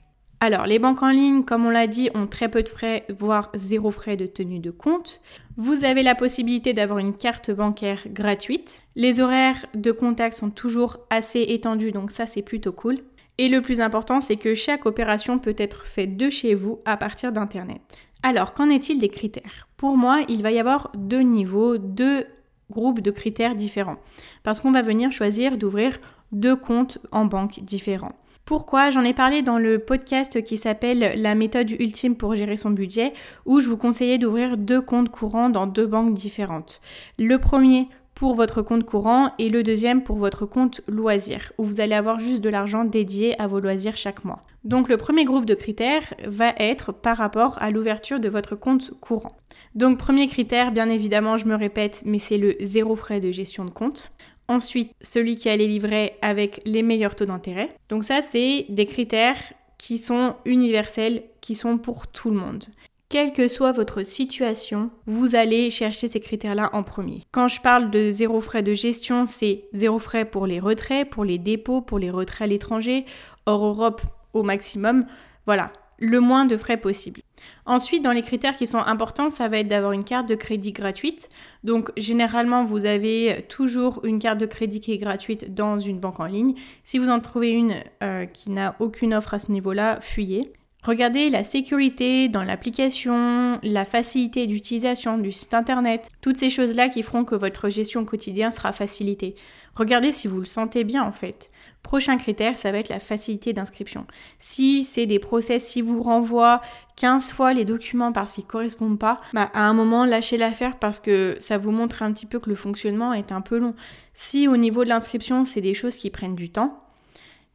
Alors, 0.45 0.66
les 0.66 0.78
banques 0.78 1.01
en 1.01 1.10
ligne, 1.10 1.45
comme 1.45 1.66
on 1.66 1.69
l'a 1.69 1.88
dit, 1.88 2.10
ont 2.16 2.28
très 2.28 2.50
peu 2.50 2.63
de 2.63 2.68
frais, 2.68 3.06
voire 3.07 3.50
zéro 3.56 3.92
frais 3.92 4.18
de 4.18 4.25
tenue 4.25 4.60
de 4.60 4.72
compte. 4.72 5.22
Vous 5.56 5.86
avez 5.86 6.04
la 6.04 6.16
possibilité 6.16 6.74
d'avoir 6.74 7.00
une 7.00 7.13
carte 7.13 7.50
bancaire 7.50 8.01
gratuite. 8.07 8.81
Les 8.98 9.22
horaires 9.22 9.66
de 9.74 9.94
contact 9.94 10.36
sont 10.36 10.50
toujours 10.50 10.98
assez 11.10 11.45
étendus, 11.48 11.94
donc 11.94 12.12
ça 12.12 12.25
c'est 12.25 12.42
plutôt 12.42 12.74
cool. 12.74 12.98
Et 13.38 13.48
le 13.48 13.62
plus 13.62 13.80
important, 13.80 14.19
c'est 14.19 14.36
que 14.36 14.54
chaque 14.54 14.86
opération 14.86 15.40
peut 15.40 15.56
être 15.57 15.86
faite 15.86 16.18
de 16.18 16.30
chez 16.30 16.56
vous 16.56 16.81
à 16.84 16.98
partir 16.98 17.31
d'Internet. 17.31 17.80
Alors, 18.22 18.51
qu'en 18.51 18.69
est-il 18.69 19.00
des 19.00 19.07
critères? 19.07 19.69
Pour 19.78 19.95
moi, 19.95 20.24
il 20.28 20.42
va 20.42 20.51
y 20.51 20.60
avoir 20.60 20.92
deux 20.94 21.22
niveaux, 21.22 21.78
deux 21.78 22.25
groupes 22.69 23.00
de 23.00 23.12
critères 23.12 23.56
différents. 23.56 23.98
Parce 24.44 24.60
qu'on 24.60 24.72
va 24.72 24.81
venir 24.81 25.10
choisir 25.12 25.57
d'ouvrir 25.57 26.00
deux 26.33 26.56
comptes 26.56 26.97
en 27.12 27.25
banque 27.25 27.62
différents. 27.62 28.12
Pourquoi? 28.45 28.89
J'en 28.89 29.06
ai 29.06 29.13
parlé 29.13 29.41
dans 29.41 29.57
le 29.57 29.80
podcast 29.80 30.44
qui 30.44 30.57
s'appelle 30.57 31.13
La 31.16 31.33
méthode 31.33 31.71
ultime 31.71 32.18
pour 32.18 32.35
gérer 32.35 32.57
son 32.57 32.71
budget, 32.71 33.13
où 33.45 33.61
je 33.61 33.69
vous 33.69 33.78
conseillais 33.78 34.18
d'ouvrir 34.18 34.57
deux 34.57 34.81
comptes 34.81 35.09
courants 35.09 35.49
dans 35.49 35.66
deux 35.66 35.87
banques 35.87 36.13
différentes. 36.13 36.81
Le 37.18 37.37
premier 37.37 37.87
pour 38.16 38.35
votre 38.35 38.61
compte 38.61 38.83
courant 38.83 39.31
et 39.40 39.49
le 39.49 39.63
deuxième 39.63 40.04
pour 40.04 40.18
votre 40.18 40.45
compte 40.45 40.81
loisir, 40.87 41.52
où 41.57 41.63
vous 41.63 41.81
allez 41.81 41.95
avoir 41.95 42.19
juste 42.19 42.42
de 42.42 42.49
l'argent 42.49 42.83
dédié 42.83 43.40
à 43.42 43.47
vos 43.47 43.59
loisirs 43.59 43.97
chaque 43.97 44.23
mois. 44.23 44.44
Donc 44.63 44.87
le 44.87 44.97
premier 44.97 45.25
groupe 45.25 45.45
de 45.45 45.56
critères 45.56 46.13
va 46.25 46.54
être 46.57 46.92
par 46.94 47.18
rapport 47.18 47.57
à 47.61 47.69
l'ouverture 47.69 48.19
de 48.19 48.30
votre 48.30 48.56
compte 48.56 48.92
courant. 48.99 49.35
Donc 49.75 49.97
premier 49.97 50.28
critère, 50.28 50.71
bien 50.71 50.90
évidemment, 50.90 51.37
je 51.37 51.47
me 51.47 51.56
répète, 51.56 52.04
mais 52.06 52.19
c'est 52.19 52.37
le 52.37 52.56
zéro 52.59 52.95
frais 52.95 53.19
de 53.19 53.31
gestion 53.31 53.66
de 53.66 53.71
compte. 53.71 54.11
Ensuite, 54.47 54.92
celui 55.02 55.35
qui 55.35 55.50
a 55.50 55.56
les 55.56 55.68
livrets 55.68 56.18
avec 56.21 56.62
les 56.66 56.83
meilleurs 56.83 57.16
taux 57.16 57.26
d'intérêt. 57.26 57.69
Donc 57.90 58.04
ça, 58.04 58.21
c'est 58.21 58.66
des 58.69 58.85
critères 58.85 59.38
qui 59.78 59.97
sont 59.97 60.35
universels, 60.45 61.23
qui 61.42 61.56
sont 61.56 61.78
pour 61.78 62.07
tout 62.07 62.30
le 62.30 62.38
monde. 62.38 62.66
Quelle 63.09 63.31
que 63.31 63.47
soit 63.47 63.71
votre 63.71 64.04
situation, 64.04 64.90
vous 65.06 65.35
allez 65.35 65.69
chercher 65.69 66.07
ces 66.07 66.19
critères-là 66.19 66.71
en 66.73 66.81
premier. 66.81 67.21
Quand 67.31 67.47
je 67.47 67.62
parle 67.62 67.92
de 67.92 68.09
zéro 68.09 68.42
frais 68.42 68.64
de 68.64 68.73
gestion, 68.73 69.26
c'est 69.28 69.66
zéro 69.71 70.00
frais 70.00 70.26
pour 70.26 70.47
les 70.47 70.59
retraits, 70.59 71.07
pour 71.09 71.23
les 71.23 71.38
dépôts, 71.38 71.81
pour 71.81 72.00
les 72.00 72.09
retraits 72.09 72.42
à 72.42 72.47
l'étranger, 72.47 73.06
hors 73.45 73.64
Europe 73.64 74.02
au 74.33 74.42
maximum. 74.42 75.06
Voilà, 75.45 75.71
le 76.04 76.19
moins 76.19 76.45
de 76.45 76.57
frais 76.57 76.78
possible. 76.78 77.22
Ensuite, 77.66 78.04
dans 78.04 78.12
les 78.12 78.22
critères 78.22 78.57
qui 78.57 78.68
sont 78.68 78.80
importants, 78.80 79.30
ça 79.30 79.48
va 79.48 79.60
être 79.60 79.69
d'avoir 79.69 79.94
une 79.94 80.04
carte 80.04 80.28
de 80.28 80.36
crédit 80.36 80.74
gratuite. 80.74 81.30
Donc, 81.64 81.92
généralement, 81.95 82.66
vous 82.66 82.86
avez 82.86 83.45
toujours 83.48 84.02
une 84.04 84.19
carte 84.19 84.38
de 84.38 84.45
crédit 84.45 84.81
qui 84.81 84.92
est 84.92 84.98
gratuite 84.98 85.54
dans 85.54 85.80
une 85.80 86.00
banque 86.00 86.19
en 86.19 86.26
ligne. 86.26 86.56
Si 86.83 87.00
vous 87.00 87.10
en 87.10 87.19
trouvez 87.19 87.52
une 87.52 87.76
euh, 88.04 88.26
qui 88.26 88.50
n'a 88.50 88.76
aucune 88.80 89.14
offre 89.14 89.33
à 89.33 89.40
ce 89.40 89.52
niveau-là, 89.52 90.00
fuyez. 90.02 90.52
Regardez 90.83 91.30
la 91.30 91.45
sécurité 91.45 92.28
dans 92.28 92.44
l'application, 92.44 93.57
la 93.63 93.85
facilité 93.85 94.47
d'utilisation 94.47 95.18
du 95.18 95.31
site 95.31 95.54
internet, 95.54 96.11
toutes 96.19 96.35
ces 96.35 96.49
choses-là 96.49 96.90
qui 96.90 97.04
feront 97.04 97.23
que 97.23 97.35
votre 97.35 97.69
gestion 97.69 98.04
quotidienne 98.04 98.52
sera 98.52 98.73
facilitée. 98.73 99.35
Regardez 99.75 100.11
si 100.11 100.28
vous 100.28 100.40
le 100.40 100.45
sentez 100.45 100.83
bien 100.83 101.04
en 101.04 101.13
fait. 101.13 101.52
Prochain 101.83 102.18
critère, 102.18 102.57
ça 102.57 102.73
va 102.73 102.80
être 102.80 102.90
la 102.90 102.99
facilité 102.99 103.54
d'inscription. 103.54 104.06
Si 104.40 104.83
c'est 104.83 105.06
des 105.06 105.19
process, 105.19 105.66
si 105.66 105.81
vous 105.81 106.04
renvoie 106.04 106.59
15 106.97 107.31
fois 107.31 107.54
les 107.54 107.63
documents 107.63 108.11
parce 108.11 108.33
qu'ils 108.33 108.44
ne 108.44 108.49
correspondent 108.49 108.99
pas, 108.99 109.21
bah 109.31 109.49
à 109.54 109.63
un 109.63 109.73
moment 109.73 110.04
lâchez 110.04 110.37
l'affaire 110.37 110.78
parce 110.80 110.99
que 110.99 111.37
ça 111.40 111.57
vous 111.57 111.71
montre 111.71 112.04
un 112.04 112.11
petit 112.11 112.25
peu 112.25 112.40
que 112.40 112.49
le 112.49 112.56
fonctionnement 112.56 113.13
est 113.13 113.31
un 113.31 113.42
peu 113.42 113.57
long. 113.57 113.73
Si 114.13 114.49
au 114.49 114.57
niveau 114.57 114.83
de 114.83 114.90
l'inscription, 114.90 115.45
c'est 115.45 115.61
des 115.61 115.73
choses 115.73 115.95
qui 115.95 116.09
prennent 116.09 116.35
du 116.35 116.49
temps, 116.49 116.82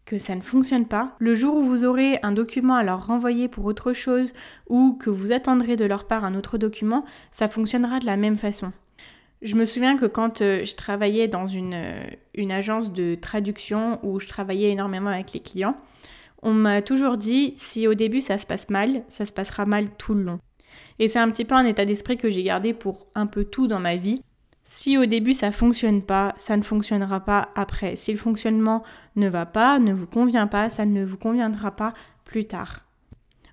que 0.09 0.19
ça 0.19 0.35
ne 0.35 0.41
fonctionne 0.41 0.87
pas, 0.87 1.15
le 1.19 1.35
jour 1.35 1.55
où 1.55 1.63
vous 1.63 1.85
aurez 1.85 2.19
un 2.23 2.33
document 2.33 2.77
à 2.77 2.83
leur 2.83 3.07
renvoyer 3.07 3.47
pour 3.47 3.67
autre 3.67 3.93
chose 3.93 4.33
ou 4.67 4.95
que 4.95 5.11
vous 5.11 5.33
attendrez 5.33 5.77
de 5.77 5.85
leur 5.85 6.07
part 6.07 6.25
un 6.25 6.35
autre 6.35 6.57
document, 6.57 7.05
ça 7.31 7.47
fonctionnera 7.47 8.01
de 8.01 8.07
la 8.07 8.17
même 8.17 8.39
façon. 8.39 8.73
Je 9.43 9.55
me 9.55 9.67
souviens 9.67 9.99
que 9.99 10.07
quand 10.07 10.41
euh, 10.41 10.65
je 10.65 10.75
travaillais 10.77 11.29
dans 11.29 11.47
une, 11.47 11.75
euh, 11.75 12.07
une 12.35 12.51
agence 12.51 12.91
de 12.91 13.17
traduction 13.17 14.01
où 14.03 14.19
je 14.19 14.27
travaillais 14.27 14.71
énormément 14.71 15.11
avec 15.11 15.35
les 15.35 15.41
clients, 15.41 15.77
On 16.43 16.55
m'a 16.55 16.81
toujours 16.83 17.19
dit, 17.19 17.53
si 17.57 17.87
au 17.87 17.95
début 17.95 18.23
ça 18.23 18.39
se 18.39 18.47
passe 18.47 18.71
mal, 18.71 19.03
ça 19.09 19.27
se 19.27 19.33
passera 19.33 19.67
mal 19.67 19.91
tout 19.99 20.15
le 20.15 20.23
long. 20.23 20.39
Et 21.01 21.09
c'est 21.09 21.19
un 21.19 21.31
petit 21.31 21.45
peu 21.45 21.55
un 21.55 21.67
état 21.67 21.85
d'esprit 21.85 22.17
que 22.17 22.31
j'ai 22.31 22.45
gardé 22.45 22.73
pour 22.73 23.09
un 23.15 23.27
peu 23.27 23.45
tout 23.45 23.67
dans 23.67 23.81
ma 23.81 23.97
vie. 23.97 24.23
Si 24.71 24.99
au 24.99 25.07
début 25.07 25.33
ça 25.33 25.51
fonctionne 25.51 26.03
pas, 26.03 26.35
ça 26.37 26.55
ne 26.59 26.63
fonctionnera 26.63 27.21
pas 27.21 27.49
après. 27.55 27.97
Si 27.97 28.13
le 28.13 28.19
fonctionnement 28.19 28.83
ne 29.17 29.27
va 29.27 29.47
pas, 29.47 29.79
ne 29.79 29.95
vous 29.95 30.07
convient 30.07 30.47
pas, 30.47 30.69
ça 30.69 30.85
ne 30.85 31.07
vous 31.07 31.17
conviendra 31.17 31.71
pas 31.71 31.95
plus 32.27 32.45
tard. 32.45 32.85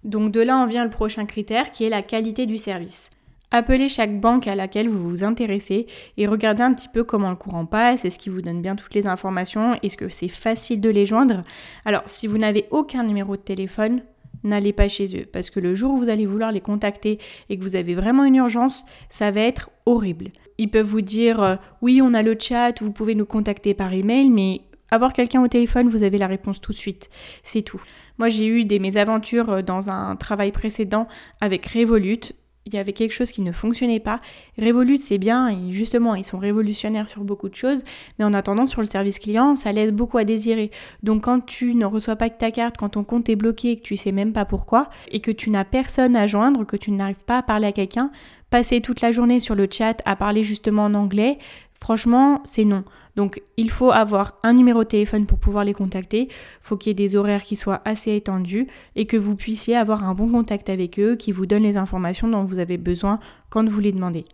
Donc 0.03 0.34
de 0.34 0.41
là 0.41 0.57
en 0.57 0.65
vient 0.65 0.84
le 0.84 0.89
prochain 0.89 1.25
critère 1.25 1.72
qui 1.72 1.86
est 1.86 1.89
la 1.89 2.01
qualité 2.01 2.45
du 2.45 2.57
service. 2.57 3.10
Appelez 3.50 3.88
chaque 3.88 4.19
banque 4.19 4.45
à 4.48 4.55
laquelle 4.55 4.89
vous 4.89 5.10
vous 5.10 5.24
intéressez 5.24 5.88
et 6.17 6.27
regardez 6.27 6.63
un 6.63 6.74
petit 6.74 6.89
peu 6.89 7.05
comment 7.05 7.29
le 7.29 7.38
courant 7.38 7.65
passe, 7.65 8.03
est-ce 8.03 8.19
qu'ils 8.19 8.34
vous 8.34 8.41
donnent 8.41 8.62
bien 8.62 8.75
toutes 8.75 8.93
les 8.93 9.07
informations, 9.07 9.74
est-ce 9.84 9.95
que 9.95 10.10
c'est 10.10 10.27
facile 10.27 10.81
de 10.81 10.89
les 10.89 11.05
joindre. 11.05 11.43
Alors 11.86 12.03
si 12.07 12.27
vous 12.27 12.38
n'avez 12.38 12.67
aucun 12.72 13.03
numéro 13.03 13.38
de 13.38 13.41
téléphone, 13.41 14.01
n'allez 14.43 14.74
pas 14.74 14.89
chez 14.89 15.17
eux 15.17 15.25
parce 15.31 15.50
que 15.50 15.62
le 15.62 15.75
jour 15.75 15.93
où 15.93 15.98
vous 15.98 16.10
allez 16.10 16.25
vouloir 16.25 16.51
les 16.51 16.60
contacter 16.60 17.19
et 17.48 17.57
que 17.57 17.63
vous 17.63 17.77
avez 17.77 17.95
vraiment 17.95 18.25
une 18.25 18.36
urgence, 18.36 18.86
ça 19.07 19.31
va 19.31 19.39
être 19.39 19.69
horrible. 19.86 20.31
Ils 20.57 20.69
peuvent 20.69 20.85
vous 20.85 21.01
dire 21.01 21.41
euh, 21.41 21.55
oui, 21.81 22.01
on 22.03 22.13
a 22.13 22.21
le 22.21 22.35
chat, 22.39 22.81
vous 22.81 22.91
pouvez 22.91 23.15
nous 23.15 23.25
contacter 23.25 23.74
par 23.74 23.93
email, 23.93 24.29
mais 24.29 24.62
avoir 24.91 25.13
quelqu'un 25.13 25.43
au 25.43 25.47
téléphone, 25.47 25.89
vous 25.89 26.03
avez 26.03 26.17
la 26.17 26.27
réponse 26.27 26.62
tout 26.62 26.71
de 26.71 26.77
suite. 26.77 27.09
C'est 27.43 27.63
tout. 27.63 27.81
Moi, 28.17 28.29
j'ai 28.29 28.47
eu 28.47 28.65
des 28.65 28.79
mésaventures 28.79 29.50
euh, 29.50 29.62
dans 29.62 29.89
un 29.89 30.15
travail 30.15 30.51
précédent 30.51 31.07
avec 31.41 31.65
Revolut 31.65 32.33
il 32.65 32.74
y 32.74 32.77
avait 32.77 32.93
quelque 32.93 33.12
chose 33.12 33.31
qui 33.31 33.41
ne 33.41 33.51
fonctionnait 33.51 34.00
pas. 34.00 34.19
Revolut, 34.60 34.98
c'est 34.98 35.19
bien, 35.19 35.50
et 35.50 35.72
justement, 35.72 36.15
ils 36.15 36.24
sont 36.24 36.39
révolutionnaires 36.39 37.07
sur 37.07 37.24
beaucoup 37.24 37.48
de 37.48 37.55
choses, 37.55 37.84
mais 38.17 38.25
en 38.25 38.34
attendant, 38.34 38.65
sur 38.65 38.81
le 38.81 38.88
service 38.88 39.19
client, 39.19 39.55
ça 39.55 39.72
laisse 39.72 39.91
beaucoup 39.91 40.17
à 40.17 40.24
désirer. 40.24 40.72
Donc, 41.03 41.24
quand 41.24 41.45
tu 41.45 41.75
ne 41.75 41.86
reçois 41.86 42.15
pas 42.15 42.29
ta 42.29 42.51
carte, 42.51 42.77
quand 42.77 42.89
ton 42.89 43.03
compte 43.03 43.29
est 43.29 43.36
bloqué, 43.36 43.75
que 43.75 43.81
tu 43.81 43.98
sais 43.98 44.12
même 44.12 44.34
pas 44.34 44.45
pourquoi, 44.45 44.89
et 45.12 45.19
que 45.19 45.31
tu 45.31 45.51
n'as 45.51 45.63
personne 45.63 46.15
à 46.15 46.25
joindre, 46.25 46.65
que 46.65 46.77
tu 46.77 46.91
n'arrives 46.91 47.24
pas 47.25 47.38
à 47.38 47.43
parler 47.43 47.67
à 47.67 47.72
quelqu'un, 47.72 48.10
passer 48.50 48.81
toute 48.81 49.01
la 49.01 49.12
journée 49.12 49.39
sur 49.39 49.53
le 49.53 49.67
chat 49.69 50.01
à 50.05 50.15
parler 50.15 50.43
justement 50.43 50.86
en 50.86 50.93
anglais, 50.93 51.38
Franchement, 51.82 52.41
c'est 52.46 52.65
non. 52.65 52.84
Donc, 53.15 53.41
il 53.58 53.70
faut 53.70 53.91
avoir 53.91 54.39
un 54.44 54.53
numéro 54.53 54.84
de 54.84 54.89
téléphone 54.89 55.25
pour 55.25 55.39
pouvoir 55.39 55.63
les 55.63 55.74
contacter. 55.74 56.24
Il 56.24 56.29
faut 56.62 56.77
qu'il 56.77 56.89
y 56.89 56.91
ait 56.91 57.08
des 57.08 57.15
horaires 57.15 57.44
qui 57.44 57.55
soient 57.55 57.82
assez 57.86 58.15
étendus 58.15 58.67
et 58.96 59.05
que 59.05 59.17
vous 59.17 59.36
puissiez 59.36 59.75
avoir 59.75 60.03
un 60.03 60.13
bon 60.13 60.27
contact 60.29 60.70
avec 60.70 61.00
eux 61.00 61.15
qui 61.15 61.32
vous 61.32 61.46
donne 61.46 61.63
les 61.63 61.77
informations 61.77 62.27
dont 62.27 62.44
vous 62.44 62.60
avez 62.60 62.77
besoin 62.77 63.20
quand 63.50 63.67
vous 63.70 63.79
les 63.79 63.91
demandez. 63.91 64.25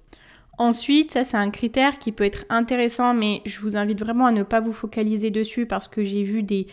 Ensuite, 0.57 1.11
ça 1.11 1.23
c'est 1.23 1.37
un 1.37 1.49
critère 1.49 1.97
qui 1.97 2.11
peut 2.11 2.23
être 2.23 2.45
intéressant, 2.49 3.15
mais 3.15 3.41
je 3.45 3.59
vous 3.61 3.77
invite 3.77 3.99
vraiment 3.99 4.27
à 4.27 4.31
ne 4.31 4.43
pas 4.43 4.59
vous 4.59 4.73
focaliser 4.73 5.31
dessus 5.31 5.65
parce 5.65 5.87
que 5.87 6.03
j'ai 6.03 6.23
vu 6.23 6.43
des 6.43 6.67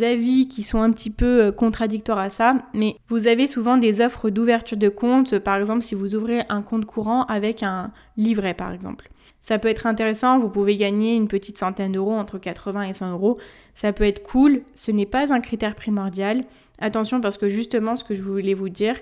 avis 0.00 0.48
qui 0.48 0.62
sont 0.62 0.80
un 0.80 0.90
petit 0.90 1.10
peu 1.10 1.44
euh, 1.44 1.52
contradictoires 1.52 2.18
à 2.18 2.30
ça, 2.30 2.54
mais 2.72 2.96
vous 3.08 3.28
avez 3.28 3.46
souvent 3.46 3.76
des 3.76 4.00
offres 4.00 4.30
d'ouverture 4.30 4.78
de 4.78 4.88
compte, 4.88 5.38
par 5.38 5.56
exemple 5.56 5.82
si 5.82 5.94
vous 5.94 6.14
ouvrez 6.14 6.42
un 6.48 6.62
compte 6.62 6.86
courant 6.86 7.24
avec 7.24 7.62
un 7.62 7.92
livret 8.16 8.54
par 8.54 8.72
exemple. 8.72 9.10
Ça 9.42 9.58
peut 9.58 9.68
être 9.68 9.86
intéressant, 9.86 10.38
vous 10.38 10.48
pouvez 10.48 10.76
gagner 10.76 11.16
une 11.16 11.26
petite 11.26 11.58
centaine 11.58 11.92
d'euros, 11.92 12.12
entre 12.12 12.38
80 12.38 12.82
et 12.82 12.92
100 12.92 13.12
euros. 13.12 13.38
Ça 13.74 13.92
peut 13.92 14.04
être 14.04 14.22
cool, 14.22 14.62
ce 14.74 14.92
n'est 14.92 15.06
pas 15.06 15.32
un 15.32 15.40
critère 15.40 15.74
primordial. 15.74 16.42
Attention 16.78 17.20
parce 17.20 17.38
que 17.38 17.48
justement, 17.48 17.96
ce 17.96 18.04
que 18.04 18.14
je 18.14 18.22
voulais 18.22 18.54
vous 18.54 18.68
dire, 18.68 18.96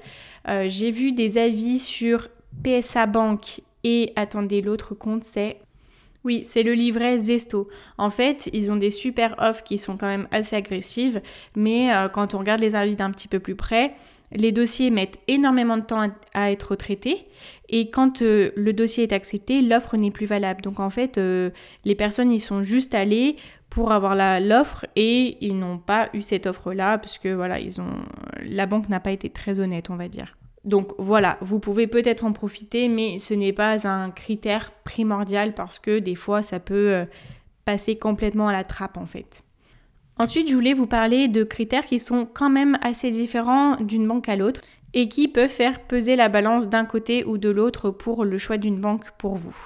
euh, 0.49 0.65
j'ai 0.67 0.91
vu 0.91 1.13
des 1.13 1.37
avis 1.37 1.79
sur 1.79 2.29
PSA 2.65 3.07
Bank 3.07 3.61
et 3.85 4.13
attendez, 4.17 4.63
l'autre 4.63 4.95
compte 4.95 5.25
c'est 5.25 5.59
oui, 6.25 6.47
c'est 6.49 6.63
le 6.63 6.75
livret 6.75 7.17
Zesto. 7.19 7.69
En 7.97 8.11
fait, 8.11 8.51
ils 8.53 8.71
ont 8.71 8.77
des 8.77 8.91
super 8.91 9.35
offres 9.39 9.63
qui 9.63 9.79
sont 9.79 9.97
quand 9.97 10.07
même 10.07 10.29
assez 10.31 10.55
agressives, 10.55 11.23
mais 11.57 11.95
euh, 11.95 12.09
quand 12.09 12.35
on 12.35 12.39
regarde 12.39 12.61
les 12.61 12.77
avis 12.77 12.97
d'un 12.97 13.11
petit 13.11 13.29
peu 13.29 13.39
plus 13.41 13.55
près, 13.55 13.95
les 14.33 14.53
dossiers 14.53 14.91
mettent 14.91 15.19
énormément 15.29 15.77
de 15.77 15.83
temps 15.83 16.09
à, 16.35 16.53
être 16.53 16.77
traités 16.77 17.27
et 17.69 17.91
quand 17.91 18.23
euh, 18.23 18.51
le 18.55 18.73
dossier 18.73 19.05
est 19.05 19.13
accepté, 19.13 19.61
l'offre 19.61 19.97
n'est 19.97 20.11
plus 20.11 20.27
valable. 20.27 20.63
Donc 20.63 20.79
en 20.79 20.91
fait, 20.91 21.19
euh, 21.19 21.51
les 21.85 21.95
personnes 21.95 22.31
y 22.31 22.39
sont 22.39 22.63
juste 22.63 22.95
allées 22.95 23.37
pour 23.71 23.93
avoir 23.93 24.15
l'offre 24.41 24.87
et 24.97 25.39
ils 25.41 25.59
n'ont 25.59 25.79
pas 25.79 26.11
eu 26.13 26.23
cette 26.23 26.47
offre-là 26.47 26.99
parce 26.99 27.19
que 27.19 27.33
voilà, 27.33 27.61
ils 27.61 27.81
ont 27.81 28.05
la 28.43 28.67
banque 28.67 28.89
n'a 28.89 29.01
pas 29.01 29.13
été 29.13 29.31
très 29.31 29.59
honnête, 29.59 29.91
on 29.91 29.97
va 29.97 30.09
dire. 30.09 30.37
Donc 30.65 30.93
voilà, 30.99 31.39
vous 31.41 31.59
pouvez 31.59 31.87
peut-être 31.87 32.25
en 32.25 32.33
profiter, 32.33 32.89
mais 32.89 33.19
ce 33.19 33.33
n'est 33.33 33.53
pas 33.53 33.89
un 33.89 34.11
critère 34.11 34.73
primordial 34.85 35.55
parce 35.55 35.79
que 35.79 35.99
des 35.99 36.15
fois 36.15 36.43
ça 36.43 36.61
peut 36.61 36.93
euh, 36.93 37.05
passer 37.65 37.97
complètement 37.97 38.49
à 38.49 38.53
la 38.53 38.65
trappe 38.65 38.99
en 38.99 39.07
fait. 39.07 39.43
Ensuite, 40.19 40.51
je 40.51 40.55
voulais 40.55 40.75
vous 40.75 40.87
parler 40.87 41.29
de 41.29 41.45
critères 41.45 41.87
qui 41.87 41.99
sont 41.99 42.27
quand 42.27 42.51
même 42.51 42.77
assez 42.83 43.11
différents 43.11 43.77
d'une 43.77 44.07
banque 44.07 44.29
à 44.29 44.37
l'autre 44.37 44.61
et 44.93 45.09
qui 45.09 45.29
peuvent 45.29 45.49
faire 45.49 45.81
peser 45.81 46.15
la 46.15 46.29
balance 46.29 46.69
d'un 46.69 46.85
côté 46.85 47.25
ou 47.25 47.39
de 47.39 47.49
l'autre 47.49 47.91
pour 47.91 48.27
le 48.27 48.37
choix 48.37 48.59
d'une 48.59 48.81
banque 48.81 49.11
pour 49.13 49.37
vous. 49.37 49.57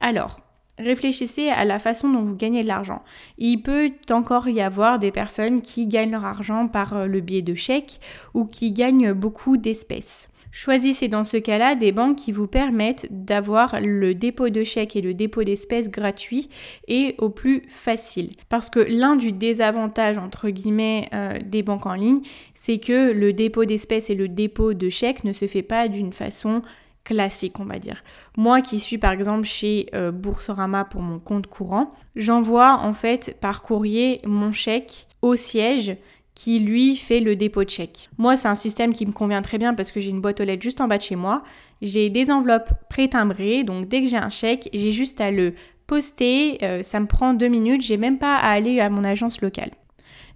Alors, 0.00 0.38
réfléchissez 0.78 1.48
à 1.48 1.64
la 1.64 1.80
façon 1.80 2.08
dont 2.08 2.22
vous 2.22 2.36
gagnez 2.36 2.62
de 2.62 2.68
l'argent. 2.68 3.02
Il 3.38 3.62
peut 3.62 3.90
encore 4.10 4.48
y 4.48 4.60
avoir 4.60 5.00
des 5.00 5.10
personnes 5.10 5.60
qui 5.60 5.88
gagnent 5.88 6.12
leur 6.12 6.24
argent 6.24 6.68
par 6.68 6.94
euh, 6.94 7.06
le 7.06 7.20
biais 7.20 7.42
de 7.42 7.54
chèques 7.54 7.98
ou 8.32 8.44
qui 8.44 8.70
gagnent 8.70 9.12
beaucoup 9.12 9.56
d'espèces. 9.56 10.28
Choisissez 10.58 11.08
dans 11.08 11.24
ce 11.24 11.36
cas-là 11.36 11.74
des 11.74 11.92
banques 11.92 12.16
qui 12.16 12.32
vous 12.32 12.46
permettent 12.46 13.06
d'avoir 13.10 13.78
le 13.78 14.14
dépôt 14.14 14.48
de 14.48 14.64
chèques 14.64 14.96
et 14.96 15.02
le 15.02 15.12
dépôt 15.12 15.44
d'espèces 15.44 15.90
gratuit 15.90 16.48
et 16.88 17.14
au 17.18 17.28
plus 17.28 17.64
facile. 17.68 18.30
Parce 18.48 18.70
que 18.70 18.80
l'un 18.80 19.16
du 19.16 19.32
désavantage 19.32 20.16
entre 20.16 20.48
guillemets 20.48 21.10
euh, 21.12 21.38
des 21.44 21.62
banques 21.62 21.84
en 21.84 21.92
ligne, 21.92 22.22
c'est 22.54 22.78
que 22.78 23.12
le 23.12 23.34
dépôt 23.34 23.66
d'espèces 23.66 24.08
et 24.08 24.14
le 24.14 24.28
dépôt 24.28 24.72
de 24.72 24.88
chèques 24.88 25.24
ne 25.24 25.34
se 25.34 25.46
fait 25.46 25.60
pas 25.60 25.88
d'une 25.88 26.14
façon 26.14 26.62
classique, 27.04 27.60
on 27.60 27.66
va 27.66 27.78
dire. 27.78 28.02
Moi 28.38 28.62
qui 28.62 28.80
suis 28.80 28.96
par 28.96 29.12
exemple 29.12 29.44
chez 29.44 29.90
euh, 29.94 30.10
Boursorama 30.10 30.86
pour 30.86 31.02
mon 31.02 31.18
compte 31.18 31.48
courant, 31.48 31.92
j'envoie 32.16 32.78
en 32.78 32.94
fait 32.94 33.36
par 33.42 33.60
courrier 33.60 34.22
mon 34.24 34.52
chèque 34.52 35.06
au 35.20 35.36
siège 35.36 35.98
qui 36.36 36.60
lui 36.60 36.96
fait 36.96 37.20
le 37.20 37.34
dépôt 37.34 37.64
de 37.64 37.70
chèque. 37.70 38.10
Moi, 38.18 38.36
c'est 38.36 38.46
un 38.46 38.54
système 38.54 38.92
qui 38.92 39.06
me 39.06 39.10
convient 39.10 39.40
très 39.40 39.56
bien 39.56 39.72
parce 39.74 39.90
que 39.90 40.00
j'ai 40.00 40.10
une 40.10 40.20
boîte 40.20 40.40
aux 40.40 40.44
lettres 40.44 40.62
juste 40.62 40.82
en 40.82 40.86
bas 40.86 40.98
de 40.98 41.02
chez 41.02 41.16
moi. 41.16 41.42
J'ai 41.80 42.10
des 42.10 42.30
enveloppes 42.30 42.70
pré-timbrées, 42.90 43.64
donc 43.64 43.88
dès 43.88 44.02
que 44.02 44.08
j'ai 44.08 44.18
un 44.18 44.28
chèque, 44.28 44.68
j'ai 44.74 44.92
juste 44.92 45.20
à 45.22 45.30
le 45.30 45.54
poster. 45.86 46.58
Euh, 46.62 46.82
ça 46.82 47.00
me 47.00 47.06
prend 47.06 47.32
deux 47.32 47.48
minutes, 47.48 47.80
j'ai 47.80 47.96
même 47.96 48.18
pas 48.18 48.36
à 48.36 48.50
aller 48.50 48.80
à 48.80 48.90
mon 48.90 49.02
agence 49.02 49.40
locale. 49.40 49.70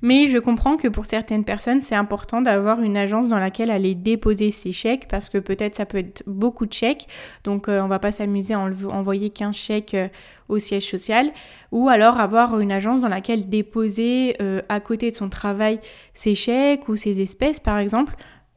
Mais 0.02 0.28
je 0.28 0.38
comprends 0.38 0.76
que 0.76 0.88
pour 0.88 1.04
certaines 1.04 1.44
personnes, 1.44 1.80
c'est 1.80 1.94
important 1.94 2.40
d'avoir 2.40 2.80
une 2.82 2.96
agence 2.96 3.28
dans 3.28 3.38
laquelle 3.38 3.70
aller 3.70 3.94
déposer 3.94 4.50
ses 4.50 4.72
chèques 4.72 5.08
parce 5.08 5.28
que 5.28 5.38
peut-être 5.38 5.74
ça 5.74 5.84
peut 5.84 5.98
être 5.98 6.22
beaucoup 6.26 6.66
de 6.66 6.72
chèques. 6.72 7.06
Donc 7.44 7.66
on 7.68 7.72
euh, 7.72 7.82
on 7.82 7.88
va 7.88 7.98
pas 7.98 8.12
s'amuser 8.12 8.54
à 8.54 8.60
envoyer 8.60 9.30
qu'un 9.30 9.52
chèque 9.52 9.94
euh, 9.94 10.08
au 10.48 10.58
siège 10.58 10.88
social 10.88 11.32
ou 11.72 11.88
alors 11.88 12.20
avoir 12.20 12.58
une 12.60 12.72
agence 12.72 13.00
dans 13.00 13.08
laquelle 13.08 13.48
déposer 13.48 14.36
euh, 14.40 14.62
à 14.68 14.80
côté 14.80 15.10
de 15.10 15.16
son 15.16 15.28
travail 15.28 15.80
ses 16.14 16.34
chèques 16.34 16.88
ou 16.88 16.96
ses 16.96 17.20
espèces 17.20 17.60
par 17.60 17.78
exemple. 17.78 18.14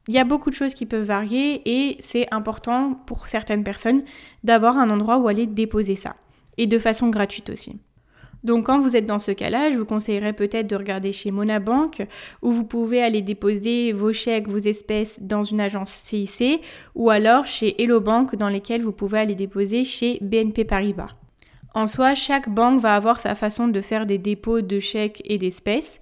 Il 0.07 0.13
y 0.13 0.19
a 0.19 0.25
beaucoup 0.25 0.49
de 0.49 0.55
choses 0.55 0.73
qui 0.73 0.85
peuvent 0.85 1.05
varier 1.05 1.61
et 1.65 1.97
c'est 1.99 2.27
important 2.31 2.93
pour 3.05 3.27
certaines 3.27 3.63
personnes 3.63 4.03
d'avoir 4.43 4.77
un 4.77 4.89
endroit 4.89 5.17
où 5.17 5.27
aller 5.27 5.47
déposer 5.47 5.95
ça 5.95 6.15
et 6.57 6.67
de 6.67 6.77
façon 6.77 7.09
gratuite 7.09 7.49
aussi. 7.49 7.79
Donc 8.43 8.65
quand 8.65 8.79
vous 8.79 8.95
êtes 8.95 9.05
dans 9.05 9.19
ce 9.19 9.31
cas-là, 9.31 9.71
je 9.71 9.77
vous 9.77 9.85
conseillerais 9.85 10.33
peut-être 10.33 10.67
de 10.67 10.75
regarder 10.75 11.13
chez 11.13 11.31
Monabank 11.31 12.05
où 12.41 12.51
vous 12.51 12.65
pouvez 12.65 13.01
aller 13.01 13.21
déposer 13.21 13.93
vos 13.93 14.11
chèques, 14.11 14.47
vos 14.47 14.57
espèces 14.57 15.21
dans 15.21 15.43
une 15.43 15.61
agence 15.61 15.91
CIC 15.91 16.61
ou 16.95 17.09
alors 17.09 17.45
chez 17.45 17.81
Hello 17.81 18.01
Bank 18.01 18.35
dans 18.35 18.49
lesquelles 18.49 18.81
vous 18.81 18.91
pouvez 18.91 19.19
aller 19.19 19.35
déposer 19.35 19.85
chez 19.85 20.17
BNP 20.21 20.65
Paribas. 20.65 21.09
En 21.73 21.87
soi, 21.87 22.13
chaque 22.13 22.49
banque 22.49 22.79
va 22.79 22.95
avoir 22.95 23.19
sa 23.19 23.33
façon 23.33 23.67
de 23.67 23.81
faire 23.81 24.05
des 24.05 24.19
dépôts 24.19 24.61
de 24.61 24.79
chèques 24.79 25.23
et 25.25 25.37
d'espèces. 25.37 25.99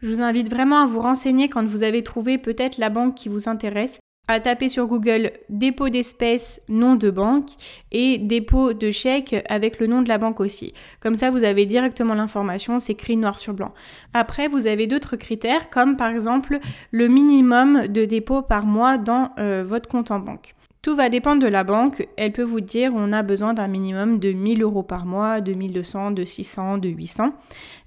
Je 0.00 0.08
vous 0.08 0.22
invite 0.22 0.48
vraiment 0.48 0.82
à 0.82 0.86
vous 0.86 1.00
renseigner 1.00 1.50
quand 1.50 1.66
vous 1.66 1.82
avez 1.82 2.02
trouvé 2.02 2.38
peut-être 2.38 2.78
la 2.78 2.88
banque 2.88 3.14
qui 3.14 3.28
vous 3.28 3.48
intéresse 3.48 3.99
à 4.30 4.38
taper 4.38 4.68
sur 4.68 4.86
Google 4.86 5.32
dépôt 5.48 5.88
d'espèces, 5.88 6.62
nom 6.68 6.94
de 6.94 7.10
banque 7.10 7.50
et 7.90 8.16
dépôt 8.18 8.72
de 8.72 8.92
chèque 8.92 9.34
avec 9.48 9.80
le 9.80 9.88
nom 9.88 10.02
de 10.02 10.08
la 10.08 10.18
banque 10.18 10.38
aussi. 10.38 10.72
Comme 11.00 11.16
ça, 11.16 11.30
vous 11.30 11.42
avez 11.42 11.66
directement 11.66 12.14
l'information, 12.14 12.78
c'est 12.78 12.92
écrit 12.92 13.16
noir 13.16 13.40
sur 13.40 13.54
blanc. 13.54 13.74
Après, 14.14 14.46
vous 14.46 14.68
avez 14.68 14.86
d'autres 14.86 15.16
critères 15.16 15.68
comme 15.70 15.96
par 15.96 16.10
exemple 16.10 16.60
le 16.92 17.08
minimum 17.08 17.88
de 17.88 18.04
dépôt 18.04 18.40
par 18.40 18.66
mois 18.66 18.98
dans 18.98 19.32
euh, 19.38 19.64
votre 19.66 19.88
compte 19.88 20.12
en 20.12 20.20
banque. 20.20 20.54
Tout 20.82 20.96
va 20.96 21.10
dépendre 21.10 21.42
de 21.42 21.46
la 21.46 21.62
banque. 21.62 22.08
Elle 22.16 22.32
peut 22.32 22.42
vous 22.42 22.62
dire 22.62 22.92
on 22.94 23.12
a 23.12 23.22
besoin 23.22 23.52
d'un 23.52 23.68
minimum 23.68 24.18
de 24.18 24.32
1000 24.32 24.62
euros 24.62 24.82
par 24.82 25.04
mois, 25.04 25.42
de 25.42 25.52
1200, 25.52 26.12
de 26.12 26.24
600, 26.24 26.78
de 26.78 26.88
800. 26.88 27.34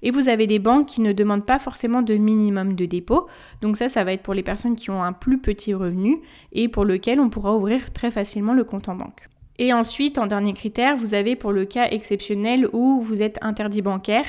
Et 0.02 0.12
vous 0.12 0.28
avez 0.28 0.46
des 0.46 0.60
banques 0.60 0.86
qui 0.86 1.00
ne 1.00 1.12
demandent 1.12 1.44
pas 1.44 1.58
forcément 1.58 2.02
de 2.02 2.14
minimum 2.14 2.74
de 2.74 2.86
dépôt. 2.86 3.26
Donc 3.62 3.76
ça, 3.76 3.88
ça 3.88 4.04
va 4.04 4.12
être 4.12 4.22
pour 4.22 4.34
les 4.34 4.44
personnes 4.44 4.76
qui 4.76 4.90
ont 4.90 5.02
un 5.02 5.12
plus 5.12 5.40
petit 5.40 5.74
revenu 5.74 6.20
et 6.52 6.68
pour 6.68 6.84
lequel 6.84 7.18
on 7.18 7.30
pourra 7.30 7.56
ouvrir 7.56 7.92
très 7.92 8.12
facilement 8.12 8.54
le 8.54 8.62
compte 8.62 8.88
en 8.88 8.94
banque. 8.94 9.28
Et 9.58 9.72
ensuite, 9.72 10.18
en 10.18 10.26
dernier 10.26 10.52
critère, 10.52 10.96
vous 10.96 11.14
avez 11.14 11.36
pour 11.36 11.52
le 11.52 11.64
cas 11.64 11.88
exceptionnel 11.90 12.66
où 12.72 13.00
vous 13.00 13.22
êtes 13.22 13.38
interdit 13.40 13.82
bancaire. 13.82 14.24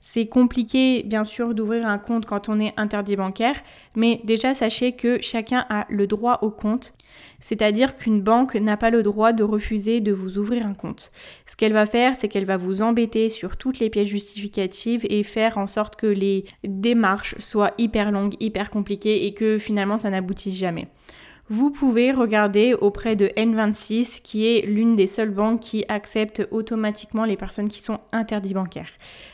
C'est 0.00 0.26
compliqué, 0.26 1.02
bien 1.04 1.24
sûr, 1.24 1.54
d'ouvrir 1.54 1.86
un 1.86 1.98
compte 1.98 2.24
quand 2.24 2.48
on 2.48 2.58
est 2.58 2.72
interdit 2.78 3.16
bancaire, 3.16 3.56
mais 3.94 4.20
déjà 4.24 4.54
sachez 4.54 4.92
que 4.92 5.20
chacun 5.20 5.66
a 5.68 5.84
le 5.90 6.06
droit 6.06 6.38
au 6.40 6.50
compte. 6.50 6.94
C'est-à-dire 7.40 7.96
qu'une 7.96 8.22
banque 8.22 8.54
n'a 8.54 8.78
pas 8.78 8.88
le 8.88 9.02
droit 9.02 9.32
de 9.32 9.42
refuser 9.42 10.00
de 10.00 10.12
vous 10.12 10.38
ouvrir 10.38 10.66
un 10.66 10.74
compte. 10.74 11.12
Ce 11.46 11.56
qu'elle 11.56 11.74
va 11.74 11.84
faire, 11.84 12.14
c'est 12.16 12.28
qu'elle 12.28 12.46
va 12.46 12.56
vous 12.56 12.80
embêter 12.80 13.28
sur 13.28 13.58
toutes 13.58 13.80
les 13.80 13.90
pièces 13.90 14.08
justificatives 14.08 15.06
et 15.10 15.22
faire 15.24 15.58
en 15.58 15.66
sorte 15.66 15.96
que 15.96 16.06
les 16.06 16.46
démarches 16.64 17.34
soient 17.38 17.72
hyper 17.76 18.12
longues, 18.12 18.34
hyper 18.40 18.70
compliquées 18.70 19.26
et 19.26 19.34
que 19.34 19.58
finalement 19.58 19.98
ça 19.98 20.08
n'aboutisse 20.08 20.56
jamais 20.56 20.88
vous 21.50 21.70
pouvez 21.70 22.12
regarder 22.12 22.74
auprès 22.74 23.16
de 23.16 23.26
N26 23.36 24.22
qui 24.22 24.46
est 24.46 24.64
l'une 24.64 24.94
des 24.94 25.08
seules 25.08 25.30
banques 25.30 25.60
qui 25.60 25.84
accepte 25.88 26.46
automatiquement 26.52 27.24
les 27.24 27.36
personnes 27.36 27.68
qui 27.68 27.82
sont 27.82 27.98
interdits 28.12 28.54
bancaires. 28.54 28.92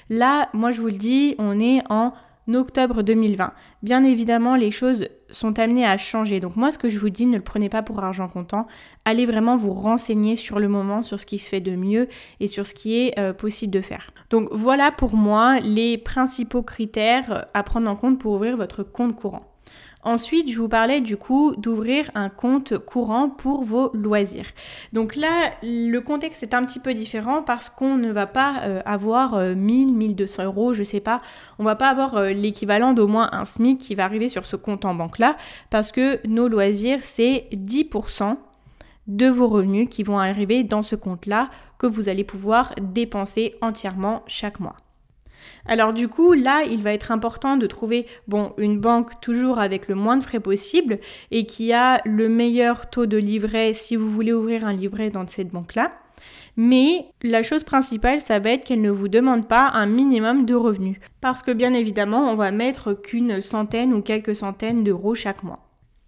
Là, 0.09 0.49
moi 0.55 0.73
je 0.73 0.81
vous 0.81 0.87
le 0.87 0.95
dis, 0.95 1.35
on 1.39 1.61
est 1.61 1.83
en 1.91 2.15
octobre 2.55 3.03
2020. 3.03 3.53
Bien 3.83 4.03
évidemment, 4.03 4.57
les 4.57 4.71
choses 4.71 5.09
sont 5.31 5.59
amenées 5.59 5.85
à 5.85 5.99
changer. 5.99 6.41
Donc 6.41 6.57
moi, 6.57 6.73
ce 6.73 6.79
que 6.79 6.89
je 6.89 6.99
vous 6.99 7.11
dis, 7.11 7.27
ne 7.27 7.37
le 7.37 7.43
prenez 7.43 7.69
pas 7.69 7.83
pour 7.83 8.03
argent 8.03 8.29
comptant. 8.29 8.67
Allez 9.05 9.27
vraiment 9.27 9.57
vous 9.57 9.73
renseigner 9.73 10.37
sur 10.37 10.59
le 10.59 10.69
moment, 10.69 11.03
sur 11.03 11.21
ce 11.21 11.27
qui 11.27 11.39
se 11.39 11.49
fait 11.49 11.61
de 11.61 11.77
mieux 11.77 12.09
et 12.41 12.47
sur 12.47 12.65
ce 12.65 12.73
qui 12.73 12.97
est 12.97 13.19
euh, 13.19 13.35
possible 13.35 13.73
de 13.73 13.81
faire. 13.83 14.11
Donc 14.31 14.49
voilà 14.53 14.91
pour 14.91 15.17
moi 15.17 15.61
les 15.61 15.99
principaux 15.99 16.63
critères 16.63 17.47
à 17.53 17.63
prendre 17.63 17.91
en 17.91 17.97
compte 17.97 18.19
pour 18.19 18.33
ouvrir 18.33 18.57
votre 18.57 18.85
compte 18.85 19.17
courant. 19.17 19.56
Ensuite, 20.07 20.53
je 20.53 20.61
vous 20.61 20.69
parlais 20.69 21.01
du 21.01 21.17
coup 21.17 21.57
d'ouvrir 21.57 22.13
un 22.15 22.29
compte 22.29 22.79
courant 22.79 23.29
pour 23.29 23.65
vos 23.65 23.91
loisirs. 23.93 24.47
Donc 24.93 25.17
là, 25.17 25.55
le 25.65 25.99
contexte 25.99 26.45
est 26.45 26.55
un 26.55 26.65
petit 26.65 26.79
peu 26.79 26.95
différent 26.95 27.43
parce 27.43 27.69
qu'on 27.69 27.97
ne 27.97 28.13
va 28.13 28.29
pas 28.29 28.61
euh, 28.63 28.81
avoir 28.85 29.37
1000, 29.37 29.89
euh, 29.89 29.93
1200 29.93 30.45
euros, 30.45 30.73
je 30.75 30.85
sais 30.85 31.01
pas. 31.01 31.23
On 31.59 31.65
va 31.65 31.75
pas 31.75 31.89
avoir 31.89 32.19
euh, 32.19 32.29
l'équivalent 32.31 32.93
d'au 32.93 33.09
moins 33.09 33.31
un 33.33 33.45
SMIC 33.45 33.79
qui 33.79 33.97
va 33.97 34.05
arriver 34.05 34.29
sur 34.29 34.47
ce 34.47 34.55
compte 34.55 34.85
en 34.85 34.95
banque 34.95 35.19
là 35.19 35.37
parce 35.71 35.91
que 35.91 36.25
nos 36.25 36.47
loisirs, 36.47 37.03
c'est 37.03 37.49
10% 37.53 38.37
de 39.09 39.27
vos 39.27 39.49
revenus 39.49 39.89
qui 39.91 40.05
vont 40.05 40.21
arriver 40.21 40.63
dans 40.63 40.83
ce 40.83 40.95
compte-là 40.95 41.51
que 41.79 41.89
vous 41.89 42.09
allez 42.09 42.23
pouvoir 42.23 42.75
dépenser 42.81 43.57
entièrement 43.61 44.23
chaque 44.29 44.61
mois. 44.61 44.77
Alors 45.67 45.93
du 45.93 46.09
coup, 46.09 46.33
là, 46.33 46.63
il 46.65 46.83
va 46.83 46.93
être 46.93 47.11
important 47.11 47.57
de 47.57 47.67
trouver 47.67 48.07
bon, 48.29 48.53
une 48.59 48.81
banque 48.81 49.21
toujours 49.21 49.59
avec 49.59 49.89
le 49.89 49.95
moins 49.95 50.17
de 50.17 50.23
frais 50.23 50.41
possible 50.41 50.99
et 51.31 51.47
qui 51.47 51.73
a 51.73 52.01
le 52.05 52.29
meilleur 52.29 52.89
taux 52.91 53.07
de 53.07 53.17
livret 53.17 53.75
si 53.75 53.97
vous 53.97 54.09
voulez 54.09 54.33
ouvrir 54.33 54.67
un 54.67 54.73
livret 54.73 55.11
dans 55.11 55.27
cette 55.27 55.51
banque-là. 55.51 55.93
Mais 56.57 57.07
la 57.23 57.43
chose 57.43 57.65
principale, 57.65 58.19
ça 58.19 58.39
va 58.39 58.51
être 58.51 58.65
qu'elle 58.65 58.81
ne 58.81 58.91
vous 58.91 59.09
demande 59.09 59.47
pas 59.47 59.71
un 59.75 59.87
minimum 59.87 60.47
de 60.47 60.55
revenus. 60.55 60.99
Parce 61.21 61.43
que 61.43 61.51
bien 61.51 61.75
évidemment, 61.75 62.31
on 62.31 62.35
va 62.35 62.51
mettre 62.51 62.95
qu'une 62.95 63.43
centaine 63.43 63.93
ou 63.93 64.01
quelques 64.01 64.35
centaines 64.35 64.83
d'euros 64.83 65.15
chaque 65.15 65.43
mois. 65.43 65.61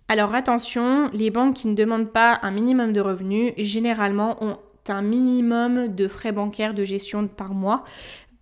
Alors 0.09 0.35
attention, 0.35 1.11
les 1.13 1.31
banques 1.31 1.55
qui 1.55 1.69
ne 1.69 1.75
demandent 1.75 2.11
pas 2.11 2.39
un 2.43 2.51
minimum 2.51 2.95
de 2.95 3.01
revenus, 3.03 3.53
généralement 3.59 4.43
ont 4.43 4.57
un 4.91 5.03
minimum 5.03 5.89
de 5.89 6.09
frais 6.09 6.33
bancaires 6.33 6.73
de 6.73 6.85
gestion 6.85 7.27
par 7.29 7.53
mois. 7.53 7.85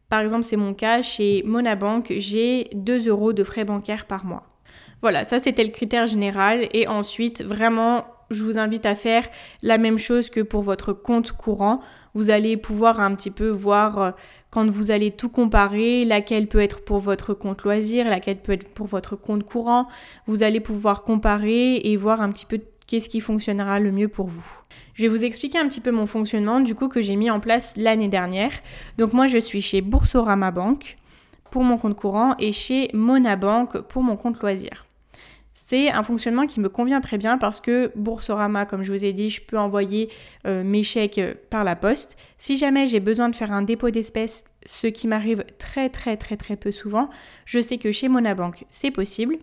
Par 0.08 0.20
exemple, 0.20 0.44
c'est 0.44 0.56
mon 0.56 0.74
cas 0.74 1.02
chez 1.02 1.42
Monabank, 1.44 2.12
j'ai 2.16 2.68
2 2.74 3.08
euros 3.08 3.32
de 3.32 3.42
frais 3.42 3.64
bancaires 3.64 4.06
par 4.06 4.24
mois. 4.24 4.44
Voilà, 5.02 5.24
ça 5.24 5.38
c'était 5.38 5.64
le 5.64 5.70
critère 5.70 6.06
général. 6.06 6.68
Et 6.72 6.88
ensuite, 6.88 7.42
vraiment, 7.42 8.04
je 8.30 8.42
vous 8.44 8.58
invite 8.58 8.86
à 8.86 8.94
faire 8.94 9.28
la 9.62 9.78
même 9.78 9.98
chose 9.98 10.30
que 10.30 10.40
pour 10.40 10.62
votre 10.62 10.92
compte 10.92 11.32
courant. 11.32 11.80
Vous 12.14 12.30
allez 12.30 12.56
pouvoir 12.56 13.00
un 13.00 13.14
petit 13.14 13.30
peu 13.30 13.48
voir 13.48 13.98
euh, 13.98 14.10
quand 14.50 14.66
vous 14.68 14.90
allez 14.90 15.10
tout 15.10 15.28
comparer, 15.28 16.04
laquelle 16.04 16.46
peut 16.46 16.60
être 16.60 16.84
pour 16.84 16.98
votre 16.98 17.34
compte 17.34 17.62
loisir, 17.62 18.08
laquelle 18.08 18.38
peut 18.38 18.52
être 18.52 18.72
pour 18.72 18.86
votre 18.86 19.16
compte 19.16 19.44
courant. 19.44 19.86
Vous 20.26 20.42
allez 20.42 20.60
pouvoir 20.60 21.02
comparer 21.02 21.76
et 21.76 21.96
voir 21.96 22.20
un 22.20 22.30
petit 22.30 22.46
peu 22.46 22.60
qu'est-ce 22.86 23.08
qui 23.08 23.20
fonctionnera 23.20 23.80
le 23.80 23.92
mieux 23.92 24.08
pour 24.08 24.26
vous. 24.26 24.46
Je 24.94 25.02
vais 25.02 25.08
vous 25.08 25.24
expliquer 25.24 25.58
un 25.58 25.68
petit 25.68 25.80
peu 25.80 25.90
mon 25.90 26.06
fonctionnement 26.06 26.60
du 26.60 26.74
coup 26.74 26.88
que 26.88 27.02
j'ai 27.02 27.16
mis 27.16 27.30
en 27.30 27.40
place 27.40 27.74
l'année 27.76 28.08
dernière. 28.08 28.52
Donc 28.98 29.12
moi 29.12 29.26
je 29.26 29.38
suis 29.38 29.60
chez 29.60 29.80
Boursorama 29.80 30.50
Bank 30.50 30.96
pour 31.50 31.64
mon 31.64 31.78
compte 31.78 31.96
courant 31.96 32.34
et 32.38 32.52
chez 32.52 32.90
Monabank 32.92 33.78
pour 33.82 34.02
mon 34.02 34.16
compte 34.16 34.40
loisir. 34.40 34.86
C'est 35.54 35.90
un 35.90 36.02
fonctionnement 36.02 36.46
qui 36.46 36.60
me 36.60 36.68
convient 36.68 37.00
très 37.00 37.18
bien 37.18 37.38
parce 37.38 37.60
que 37.60 37.90
Boursorama, 37.96 38.66
comme 38.66 38.82
je 38.82 38.92
vous 38.92 39.04
ai 39.04 39.12
dit, 39.12 39.30
je 39.30 39.40
peux 39.40 39.58
envoyer 39.58 40.10
euh, 40.46 40.62
mes 40.62 40.82
chèques 40.82 41.20
par 41.50 41.64
la 41.64 41.74
poste. 41.74 42.16
Si 42.38 42.56
jamais 42.56 42.86
j'ai 42.86 43.00
besoin 43.00 43.28
de 43.30 43.34
faire 43.34 43.50
un 43.50 43.62
dépôt 43.62 43.90
d'espèces, 43.90 44.44
ce 44.64 44.86
qui 44.86 45.08
m'arrive 45.08 45.44
très 45.58 45.88
très 45.88 46.16
très 46.16 46.36
très 46.36 46.56
peu 46.56 46.72
souvent, 46.72 47.08
je 47.46 47.58
sais 47.60 47.78
que 47.78 47.90
chez 47.90 48.08
Monabank 48.08 48.64
c'est 48.70 48.90
possible. 48.90 49.38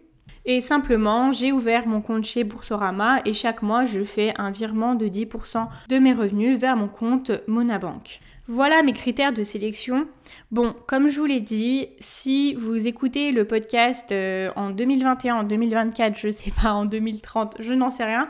Et 0.45 0.59
simplement, 0.59 1.31
j'ai 1.31 1.53
ouvert 1.53 1.87
mon 1.87 2.01
compte 2.01 2.25
chez 2.25 2.43
Boursorama 2.43 3.21
et 3.23 3.33
chaque 3.33 3.61
mois, 3.61 3.85
je 3.85 4.03
fais 4.03 4.33
un 4.37 4.51
virement 4.51 4.93
de 4.93 5.07
10% 5.07 5.67
de 5.87 5.99
mes 5.99 6.13
revenus 6.13 6.59
vers 6.59 6.75
mon 6.75 6.89
compte 6.89 7.31
Monabank. 7.47 8.19
Voilà 8.49 8.83
mes 8.83 8.91
critères 8.91 9.31
de 9.31 9.43
sélection. 9.45 10.05
Bon, 10.51 10.75
comme 10.85 11.07
je 11.07 11.17
vous 11.17 11.25
l'ai 11.25 11.39
dit, 11.39 11.87
si 12.01 12.55
vous 12.55 12.87
écoutez 12.87 13.31
le 13.31 13.45
podcast 13.45 14.11
euh, 14.11 14.51
en 14.57 14.71
2021, 14.71 15.35
en 15.35 15.43
2024, 15.43 16.17
je 16.17 16.29
sais 16.29 16.51
pas, 16.61 16.73
en 16.73 16.83
2030, 16.83 17.55
je 17.59 17.71
n'en 17.71 17.89
sais 17.89 18.03
rien, 18.03 18.27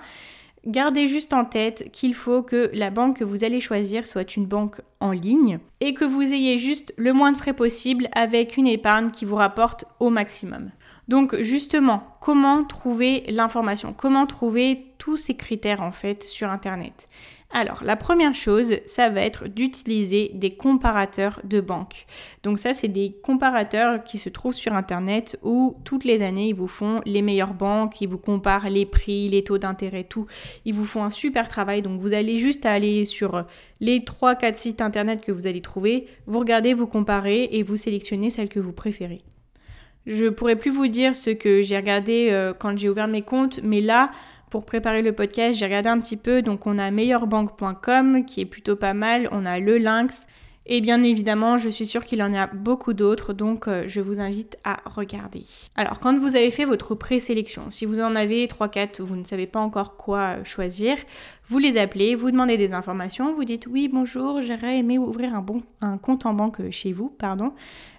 Gardez 0.65 1.09
juste 1.09 1.33
en 1.33 1.43
tête 1.43 1.91
qu'il 1.91 2.13
faut 2.13 2.41
que 2.41 2.71
la 2.73 2.89
banque 2.89 3.17
que 3.17 3.25
vous 3.25 3.43
allez 3.43 3.59
choisir 3.59 4.07
soit 4.07 4.37
une 4.37 4.45
banque 4.45 4.79
en 5.01 5.11
ligne 5.11 5.59
et 5.81 5.93
que 5.93 6.05
vous 6.05 6.21
ayez 6.21 6.57
juste 6.57 6.93
le 6.95 7.11
moins 7.11 7.33
de 7.33 7.37
frais 7.37 7.51
possible 7.51 8.07
avec 8.13 8.55
une 8.55 8.67
épargne 8.67 9.11
qui 9.11 9.25
vous 9.25 9.35
rapporte 9.35 9.83
au 9.99 10.09
maximum. 10.09 10.71
Donc 11.07 11.35
justement, 11.41 12.03
comment 12.21 12.63
trouver 12.63 13.25
l'information? 13.29 13.93
Comment 13.95 14.25
trouver 14.25 14.93
tous 14.97 15.17
ces 15.17 15.35
critères 15.35 15.81
en 15.81 15.91
fait 15.91 16.23
sur 16.23 16.49
Internet? 16.49 17.07
Alors, 17.55 17.83
la 17.83 17.95
première 17.95 18.33
chose, 18.33 18.77
ça 18.87 19.09
va 19.09 19.21
être 19.21 19.47
d'utiliser 19.47 20.31
des 20.33 20.55
comparateurs 20.55 21.39
de 21.43 21.61
banques. 21.61 22.07
Donc 22.41 22.57
ça, 22.57 22.73
c'est 22.73 22.87
des 22.87 23.15
comparateurs 23.21 24.03
qui 24.03 24.17
se 24.17 24.29
trouvent 24.29 24.55
sur 24.55 24.73
Internet 24.73 25.37
où 25.43 25.77
toutes 25.83 26.03
les 26.03 26.23
années, 26.23 26.47
ils 26.47 26.55
vous 26.55 26.67
font 26.67 27.01
les 27.05 27.21
meilleures 27.21 27.53
banques, 27.53 28.01
ils 28.01 28.09
vous 28.09 28.17
comparent 28.17 28.69
les 28.69 28.87
prix, 28.87 29.29
les 29.29 29.43
taux 29.43 29.59
d'intérêt, 29.59 30.03
tout. 30.03 30.25
Ils 30.65 30.73
vous 30.73 30.85
font 30.85 31.03
un 31.03 31.11
super 31.11 31.47
travail. 31.47 31.83
Donc 31.83 31.99
vous 31.99 32.15
allez 32.15 32.39
juste 32.39 32.65
aller 32.65 33.05
sur 33.05 33.45
les 33.79 33.99
3-4 33.99 34.55
sites 34.55 34.81
Internet 34.81 35.21
que 35.21 35.31
vous 35.31 35.45
allez 35.45 35.61
trouver, 35.61 36.07
vous 36.25 36.39
regardez, 36.39 36.73
vous 36.73 36.87
comparez 36.87 37.49
et 37.51 37.61
vous 37.61 37.77
sélectionnez 37.77 38.31
celle 38.31 38.49
que 38.49 38.59
vous 38.59 38.73
préférez. 38.73 39.21
Je 40.05 40.27
pourrais 40.27 40.55
plus 40.55 40.71
vous 40.71 40.87
dire 40.87 41.15
ce 41.15 41.29
que 41.29 41.61
j'ai 41.61 41.77
regardé 41.77 42.29
euh, 42.31 42.53
quand 42.57 42.77
j'ai 42.77 42.89
ouvert 42.89 43.07
mes 43.07 43.21
comptes, 43.21 43.61
mais 43.63 43.79
là, 43.79 44.11
pour 44.49 44.65
préparer 44.65 45.01
le 45.01 45.13
podcast, 45.13 45.57
j'ai 45.57 45.65
regardé 45.65 45.89
un 45.89 45.99
petit 45.99 46.17
peu. 46.17 46.41
Donc, 46.41 46.67
on 46.67 46.77
a 46.77 46.91
meilleurbanque.com 46.91 48.25
qui 48.25 48.41
est 48.41 48.45
plutôt 48.45 48.75
pas 48.75 48.93
mal. 48.93 49.29
On 49.31 49.45
a 49.45 49.59
le 49.59 49.77
Lynx. 49.77 50.27
Et 50.65 50.79
bien 50.79 51.03
évidemment, 51.03 51.57
je 51.57 51.67
suis 51.67 51.85
sûre 51.85 52.05
qu'il 52.05 52.23
en 52.23 52.33
a 52.33 52.47
beaucoup 52.47 52.93
d'autres, 52.93 53.33
donc 53.33 53.67
euh, 53.67 53.83
je 53.87 53.99
vous 53.99 54.21
invite 54.21 54.57
à 54.63 54.79
regarder. 54.85 55.41
Alors, 55.75 55.99
quand 55.99 56.17
vous 56.17 56.37
avez 56.37 56.51
fait 56.51 56.63
votre 56.63 56.95
présélection, 56.95 57.69
si 57.69 57.85
vous 57.85 57.99
en 57.99 58.15
avez 58.15 58.47
3-4, 58.47 59.01
vous 59.01 59.17
ne 59.17 59.25
savez 59.25 59.45
pas 59.45 59.59
encore 59.59 59.97
quoi 59.97 60.41
choisir, 60.45 60.95
vous 61.49 61.59
les 61.59 61.77
appelez, 61.77 62.15
vous 62.15 62.31
demandez 62.31 62.55
des 62.55 62.73
informations, 62.73 63.35
vous 63.35 63.43
dites 63.43 63.67
oui 63.67 63.89
bonjour, 63.91 64.41
j'aurais 64.41 64.79
aimé 64.79 64.97
ouvrir 64.97 65.35
un, 65.81 65.97
compte 65.97 66.25
en 66.25 66.33
banque 66.33 66.71
chez 66.71 66.93
vous, 66.93 67.09
pardon. 67.09 67.51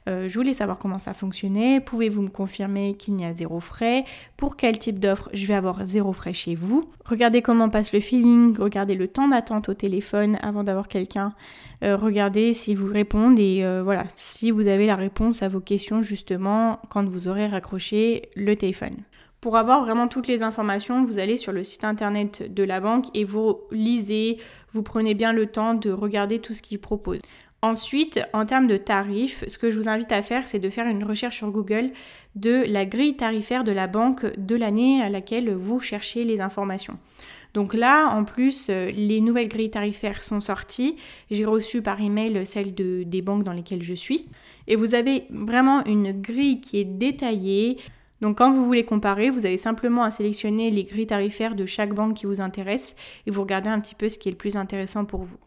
Euh, 0.09 0.29
je 0.29 0.35
voulais 0.35 0.55
savoir 0.55 0.79
comment 0.79 0.99
ça 0.99 1.13
fonctionnait. 1.13 1.81
Pouvez-vous 1.81 2.23
me 2.23 2.29
confirmer 2.29 2.95
qu'il 2.95 3.15
n'y 3.15 3.25
a 3.25 3.35
zéro 3.35 3.61
frais? 3.61 4.05
Pour 4.37 4.57
quel 4.57 4.79
type 4.79 4.99
d'offre 4.99 5.29
je 5.33 5.47
vais 5.47 5.55
avoir 5.55 5.87
zéro 5.87 6.13
frais 6.13 6.33
chez 6.33 6.55
vous? 6.55 6.91
Regardez 7.05 7.43
comment 7.43 7.69
passe 7.69 7.93
le 7.93 8.01
feeling, 8.01 8.57
regardez 8.59 8.95
le 8.95 9.09
temps 9.09 9.29
d'attente 9.29 9.69
au 9.69 9.75
téléphone 9.75 10.39
avant 10.43 10.65
d'avoir 10.65 10.89
quelqu'un. 10.89 11.35
Euh, 11.83 11.97
regardez 11.97 12.55
s'ils 12.55 12.79
vous 12.79 12.91
répondent 12.91 13.39
et 13.39 13.63
euh, 13.63 13.83
voilà, 13.83 14.05
si 14.17 14.51
vous 14.51 14.67
avez 14.69 14.87
la 14.87 14.97
réponse 14.97 15.43
à 15.43 15.49
vos 15.49 15.61
questions 15.61 16.01
justement 16.01 16.81
quand 16.89 17.05
vous 17.05 17.29
aurez 17.29 17.47
raccroché 17.47 18.31
le 18.37 18.57
téléphone. 18.57 18.97
Pour 19.45 19.59
avoir 19.59 19.85
vraiment 19.85 20.09
toutes 20.09 20.27
les 20.27 20.43
informations, 20.43 21.03
vous 21.03 21.19
allez 21.19 21.37
sur 21.37 21.53
le 21.53 21.65
site 21.65 21.85
internet 21.85 22.55
de 22.55 22.63
la 22.63 22.81
banque 22.81 23.05
et 23.13 23.25
vous 23.25 23.59
lisez, 23.71 24.39
vous 24.73 24.83
prenez 24.83 25.13
bien 25.13 25.35
le 25.35 25.45
temps 25.45 25.75
de 25.75 25.91
regarder 25.91 26.39
tout 26.39 26.55
ce 26.55 26.63
qu'ils 26.63 26.79
proposent. 26.79 27.21
Ensuite, 27.61 28.21
en 28.33 28.47
termes 28.47 28.67
de 28.67 28.79
tarifs, 28.79 29.45
ce 29.47 29.59
que 29.59 29.71
je 29.71 29.77
vous 29.77 29.87
invite 29.87 30.13
à 30.13 30.23
faire, 30.23 30.47
c'est 30.47 30.61
de 30.61 30.71
faire 30.71 30.87
une 30.87 31.05
recherche 31.05 31.37
sur 31.37 31.51
Google 31.51 31.91
de 32.37 32.65
la 32.67 32.87
grille 32.87 33.17
tarifaire 33.17 33.65
de 33.65 33.73
la 33.73 33.87
banque 33.87 34.25
de 34.39 34.57
l'année 34.57 35.03
à 35.03 35.11
laquelle 35.11 35.53
vous 35.53 35.79
cherchez 35.79 36.25
les 36.25 36.41
informations. 36.41 36.97
Donc 37.53 37.75
là, 37.75 38.09
en 38.09 38.25
plus, 38.25 38.69
euh, 38.71 38.91
les 38.93 39.21
nouvelles 39.21 39.49
grilles 39.49 39.71
tarifaires 39.71 40.23
sont 40.23 40.41
sorties. 40.41 40.97
J'ai 41.31 41.45
reçu 41.45 41.83
par 41.83 42.01
email 42.01 42.47
celles 42.47 42.75
de, 42.75 43.03
des 43.03 43.21
banques 43.21 43.45
dans 43.45 43.53
lesquelles 43.53 43.83
je 43.83 43.95
suis. 43.95 44.27
Et 44.69 44.75
vous 44.75 44.95
avez 44.95 45.25
vraiment 45.29 45.85
une 45.85 46.13
grille 46.13 46.63
qui 46.63 46.79
est 46.79 46.87
détaillée 46.87 47.77
Donc 48.21 48.39
quand 48.39 48.51
vous 48.51 48.65
voulez 48.65 48.85
comparer, 48.85 49.31
vous 49.31 49.47
avez 49.47 49.57
simplement 49.57 50.03
à 50.03 50.11
sélectionner 50.11 50.71
les 50.71 50.85
grilles 50.85 51.07
tarifaires 51.07 51.55
de 51.55 51.67
chaque 51.67 51.95
banque 51.95 52.15
qui 52.15 52.27
vous 52.27 52.41
intéresse 52.41 52.95
et 53.27 53.31
vous 53.31 53.43
regardez 53.43 53.69
un 53.69 53.81
petit 53.81 53.95
peu 53.95 54.09
ce 54.09 54.19
qui 54.19 54.29
est 54.29 54.33
le 54.33 54.39
plus 54.39 54.57
intéressant 54.57 55.05
pour 55.05 55.23
vous. 55.23 55.39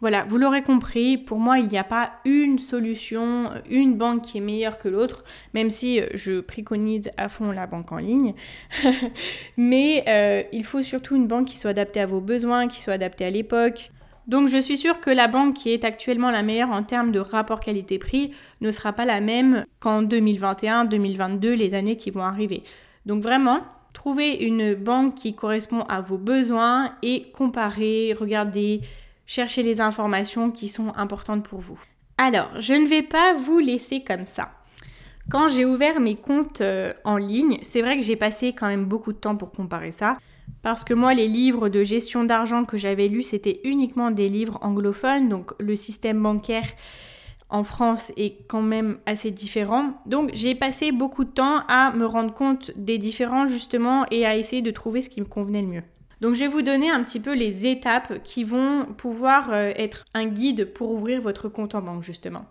Voilà, 0.00 0.24
vous 0.24 0.36
l'aurez 0.36 0.62
compris, 0.62 1.16
pour 1.16 1.38
moi, 1.38 1.60
il 1.60 1.68
n'y 1.68 1.78
a 1.78 1.84
pas 1.84 2.14
une 2.24 2.58
solution, 2.58 3.50
une 3.70 3.94
banque 3.96 4.22
qui 4.22 4.38
est 4.38 4.40
meilleure 4.40 4.78
que 4.78 4.88
l'autre, 4.88 5.22
même 5.54 5.70
si 5.70 6.00
euh, 6.00 6.08
je 6.14 6.40
préconise 6.40 7.08
à 7.16 7.28
fond 7.28 7.52
la 7.52 7.68
banque 7.68 7.92
en 7.92 7.98
ligne. 7.98 8.34
Mais 9.56 10.02
euh, 10.08 10.42
il 10.52 10.64
faut 10.64 10.82
surtout 10.82 11.14
une 11.14 11.28
banque 11.28 11.46
qui 11.46 11.56
soit 11.56 11.70
adaptée 11.70 12.00
à 12.00 12.06
vos 12.06 12.20
besoins, 12.20 12.66
qui 12.66 12.80
soit 12.80 12.94
adaptée 12.94 13.24
à 13.24 13.30
l'époque. 13.30 13.92
Donc 14.26 14.48
je 14.48 14.58
suis 14.58 14.76
sûre 14.76 15.00
que 15.00 15.10
la 15.10 15.28
banque 15.28 15.54
qui 15.54 15.70
est 15.70 15.84
actuellement 15.84 16.30
la 16.30 16.42
meilleure 16.42 16.70
en 16.70 16.82
termes 16.82 17.10
de 17.10 17.18
rapport 17.18 17.60
qualité-prix 17.60 18.32
ne 18.60 18.70
sera 18.70 18.92
pas 18.92 19.04
la 19.04 19.20
même 19.20 19.64
qu'en 19.80 20.02
2021, 20.02 20.84
2022, 20.84 21.54
les 21.54 21.74
années 21.74 21.96
qui 21.96 22.10
vont 22.10 22.22
arriver. 22.22 22.62
Donc 23.04 23.22
vraiment, 23.22 23.62
trouvez 23.92 24.44
une 24.44 24.74
banque 24.74 25.14
qui 25.14 25.34
correspond 25.34 25.82
à 25.82 26.00
vos 26.00 26.18
besoins 26.18 26.94
et 27.02 27.30
comparez, 27.32 28.14
regardez 28.18 28.80
cherchez 29.26 29.62
les 29.62 29.80
informations 29.80 30.50
qui 30.50 30.68
sont 30.68 30.92
importantes 30.96 31.48
pour 31.48 31.60
vous. 31.60 31.80
Alors, 32.18 32.50
je 32.60 32.74
ne 32.74 32.86
vais 32.86 33.02
pas 33.02 33.34
vous 33.34 33.58
laisser 33.58 34.04
comme 34.04 34.26
ça. 34.26 34.50
Quand 35.30 35.48
j'ai 35.48 35.64
ouvert 35.64 36.00
mes 36.00 36.16
comptes 36.16 36.60
euh, 36.60 36.92
en 37.04 37.16
ligne, 37.16 37.58
c'est 37.62 37.80
vrai 37.80 37.96
que 37.96 38.02
j'ai 38.02 38.16
passé 38.16 38.52
quand 38.52 38.66
même 38.66 38.84
beaucoup 38.84 39.12
de 39.12 39.18
temps 39.18 39.36
pour 39.36 39.52
comparer 39.52 39.92
ça. 39.92 40.18
Parce 40.62 40.84
que 40.84 40.94
moi, 40.94 41.12
les 41.12 41.28
livres 41.28 41.68
de 41.68 41.82
gestion 41.82 42.24
d'argent 42.24 42.64
que 42.64 42.76
j'avais 42.76 43.08
lus, 43.08 43.24
c'était 43.24 43.60
uniquement 43.64 44.10
des 44.10 44.28
livres 44.28 44.58
anglophones. 44.62 45.28
Donc 45.28 45.52
le 45.58 45.76
système 45.76 46.22
bancaire 46.22 46.68
en 47.52 47.64
France 47.64 48.12
est 48.16 48.46
quand 48.48 48.62
même 48.62 48.98
assez 49.04 49.30
différent. 49.30 49.92
Donc 50.06 50.30
j'ai 50.32 50.54
passé 50.54 50.90
beaucoup 50.90 51.24
de 51.24 51.30
temps 51.30 51.62
à 51.68 51.92
me 51.92 52.06
rendre 52.06 52.32
compte 52.32 52.72
des 52.76 52.98
différences 52.98 53.50
justement 53.50 54.06
et 54.10 54.24
à 54.24 54.36
essayer 54.36 54.62
de 54.62 54.70
trouver 54.70 55.02
ce 55.02 55.10
qui 55.10 55.20
me 55.20 55.26
convenait 55.26 55.62
le 55.62 55.68
mieux. 55.68 55.82
Donc 56.22 56.34
je 56.34 56.40
vais 56.40 56.48
vous 56.48 56.62
donner 56.62 56.90
un 56.90 57.02
petit 57.02 57.20
peu 57.20 57.34
les 57.34 57.66
étapes 57.66 58.22
qui 58.22 58.44
vont 58.44 58.86
pouvoir 58.96 59.52
euh, 59.52 59.72
être 59.76 60.04
un 60.14 60.26
guide 60.26 60.72
pour 60.72 60.92
ouvrir 60.92 61.20
votre 61.20 61.48
compte 61.48 61.74
en 61.74 61.82
banque 61.82 62.04
justement. 62.04 62.46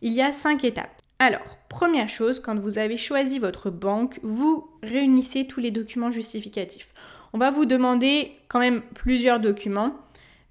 Il 0.00 0.12
y 0.12 0.22
a 0.22 0.32
cinq 0.32 0.64
étapes. 0.64 1.02
Alors, 1.18 1.58
première 1.70 2.10
chose, 2.10 2.40
quand 2.40 2.58
vous 2.58 2.78
avez 2.78 2.98
choisi 2.98 3.38
votre 3.38 3.70
banque, 3.70 4.20
vous 4.22 4.68
réunissez 4.82 5.46
tous 5.46 5.60
les 5.60 5.70
documents 5.70 6.10
justificatifs. 6.10 6.92
On 7.36 7.38
va 7.38 7.50
vous 7.50 7.66
demander 7.66 8.32
quand 8.48 8.60
même 8.60 8.80
plusieurs 8.94 9.40
documents 9.40 9.92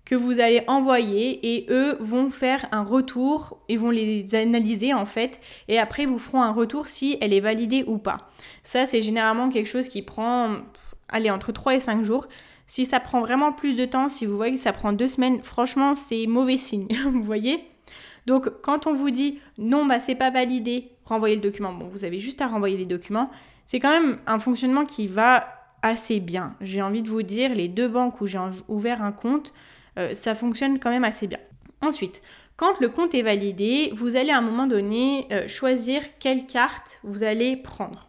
que 0.06 0.14
vous 0.14 0.40
allez 0.40 0.64
envoyer 0.68 1.56
et 1.56 1.66
eux 1.72 1.98
vont 2.00 2.30
faire 2.30 2.68
un 2.72 2.84
retour 2.84 3.58
et 3.70 3.76
vont 3.76 3.90
les 3.90 4.36
analyser 4.36 4.94
en 4.94 5.08
fait 5.08 5.40
et 5.68 5.80
après 5.80 6.06
vous 6.06 6.20
feront 6.20 6.44
un 6.44 6.52
retour 6.52 6.86
si 6.86 7.18
elle 7.22 7.34
est 7.34 7.40
validée 7.40 7.84
ou 7.88 7.98
pas. 7.98 8.30
Ça 8.62 8.86
c'est 8.86 9.02
généralement 9.02 9.50
quelque 9.50 9.66
chose 9.66 9.90
qui 9.90 10.04
prend 10.04 10.58
allez 11.10 11.32
entre 11.32 11.52
3 11.52 11.74
et 11.74 11.80
5 11.80 12.04
jours. 12.04 12.28
Si 12.68 12.86
ça 12.86 13.00
prend 13.00 13.20
vraiment 13.22 13.52
plus 13.52 13.78
de 13.78 13.86
temps, 13.86 14.08
si 14.08 14.28
vous 14.28 14.38
voyez 14.38 14.54
que 14.54 14.60
ça 14.60 14.72
prend 14.72 14.94
deux 14.94 15.08
semaines, 15.08 15.42
franchement, 15.42 15.96
c'est 15.96 16.28
mauvais 16.28 16.58
signe. 16.58 16.88
vous 17.12 17.24
voyez 17.24 17.64
Donc, 18.28 18.62
quand 18.62 18.86
on 18.86 18.94
vous 18.94 19.10
dit 19.10 19.40
non, 19.58 19.88
bah 19.88 20.00
c'est 20.00 20.14
pas 20.14 20.30
validé, 20.30 20.92
renvoyez 21.04 21.36
le 21.36 21.42
document. 21.42 21.74
Bon, 21.74 21.88
vous 21.88 22.06
avez 22.06 22.20
juste 22.20 22.42
à 22.42 22.48
renvoyer 22.48 22.78
les 22.78 22.86
documents. 22.86 23.32
C'est 23.66 23.80
quand 23.80 23.90
même 23.90 24.20
un 24.28 24.38
fonctionnement 24.38 24.86
qui 24.86 25.08
va 25.08 25.65
assez 25.82 26.20
bien. 26.20 26.56
J'ai 26.62 26.82
envie 26.82 27.02
de 27.02 27.10
vous 27.10 27.24
dire, 27.24 27.54
les 27.54 27.68
deux 27.68 27.88
banques 27.88 28.22
où 28.22 28.28
j'ai 28.28 28.40
ouvert 28.68 29.02
un 29.02 29.12
compte, 29.12 29.54
euh, 29.98 30.14
ça 30.14 30.36
fonctionne 30.36 30.80
quand 30.80 30.90
même 30.90 31.04
assez 31.04 31.28
bien. 31.28 31.40
Ensuite, 31.82 32.22
quand 32.58 32.80
le 32.80 32.90
compte 32.90 33.14
est 33.14 33.22
validé, 33.22 33.92
vous 33.96 34.16
allez 34.16 34.32
à 34.32 34.38
un 34.38 34.42
moment 34.42 34.68
donné 34.68 35.28
euh, 35.32 35.48
choisir 35.48 36.02
quelle 36.20 36.46
carte 36.46 37.00
vous 37.04 37.24
allez 37.24 37.58
prendre. 37.58 38.08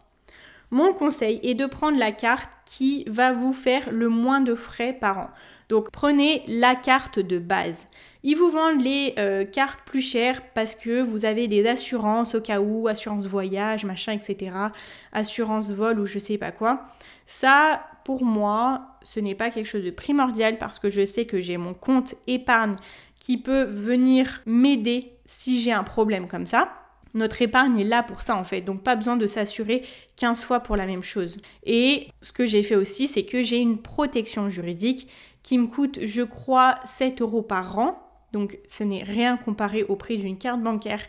Mon 0.69 0.91
conseil 0.91 1.39
est 1.43 1.53
de 1.53 1.65
prendre 1.65 1.97
la 1.97 2.11
carte 2.11 2.49
qui 2.65 3.05
va 3.07 3.31
vous 3.31 3.53
faire 3.53 3.89
le 3.91 4.09
moins 4.09 4.41
de 4.41 4.53
frais 4.53 4.91
par 4.91 5.17
an. 5.17 5.29
Donc 5.69 5.91
prenez 5.91 6.43
la 6.47 6.75
carte 6.75 7.19
de 7.19 7.39
base. 7.39 7.87
Ils 8.23 8.35
vous 8.35 8.49
vendent 8.49 8.81
les 8.81 9.13
euh, 9.17 9.45
cartes 9.45 9.79
plus 9.85 10.01
chères 10.01 10.41
parce 10.53 10.75
que 10.75 11.01
vous 11.01 11.23
avez 11.23 11.47
des 11.47 11.65
assurances 11.65 12.35
au 12.35 12.41
cas 12.41 12.59
où, 12.59 12.89
assurance 12.89 13.25
voyage, 13.25 13.85
machin, 13.85 14.11
etc. 14.11 14.51
Assurance 15.13 15.69
vol 15.69 15.99
ou 15.99 16.05
je 16.05 16.19
sais 16.19 16.37
pas 16.37 16.51
quoi. 16.51 16.81
Ça, 17.25 17.85
pour 18.03 18.25
moi, 18.25 18.97
ce 19.03 19.21
n'est 19.21 19.35
pas 19.35 19.49
quelque 19.49 19.67
chose 19.67 19.85
de 19.85 19.91
primordial 19.91 20.57
parce 20.57 20.79
que 20.79 20.89
je 20.89 21.05
sais 21.05 21.25
que 21.25 21.39
j'ai 21.39 21.55
mon 21.55 21.73
compte 21.73 22.15
épargne 22.27 22.75
qui 23.19 23.37
peut 23.37 23.63
venir 23.63 24.41
m'aider 24.45 25.13
si 25.25 25.61
j'ai 25.61 25.71
un 25.71 25.83
problème 25.83 26.27
comme 26.27 26.45
ça. 26.45 26.69
Notre 27.13 27.41
épargne 27.41 27.79
est 27.79 27.83
là 27.83 28.03
pour 28.03 28.21
ça 28.21 28.35
en 28.35 28.43
fait, 28.43 28.61
donc 28.61 28.83
pas 28.83 28.95
besoin 28.95 29.17
de 29.17 29.27
s'assurer 29.27 29.83
15 30.17 30.43
fois 30.43 30.59
pour 30.59 30.75
la 30.75 30.85
même 30.85 31.03
chose. 31.03 31.37
Et 31.63 32.07
ce 32.21 32.31
que 32.31 32.45
j'ai 32.45 32.63
fait 32.63 32.75
aussi, 32.75 33.07
c'est 33.07 33.23
que 33.23 33.43
j'ai 33.43 33.59
une 33.59 33.81
protection 33.81 34.49
juridique 34.49 35.09
qui 35.43 35.57
me 35.57 35.67
coûte, 35.67 35.99
je 36.03 36.23
crois, 36.23 36.79
7 36.85 37.21
euros 37.21 37.41
par 37.41 37.77
an. 37.79 38.03
Donc 38.33 38.57
ce 38.67 38.83
n'est 38.83 39.03
rien 39.03 39.37
comparé 39.37 39.83
au 39.83 39.95
prix 39.95 40.17
d'une 40.17 40.37
carte 40.37 40.61
bancaire 40.61 41.01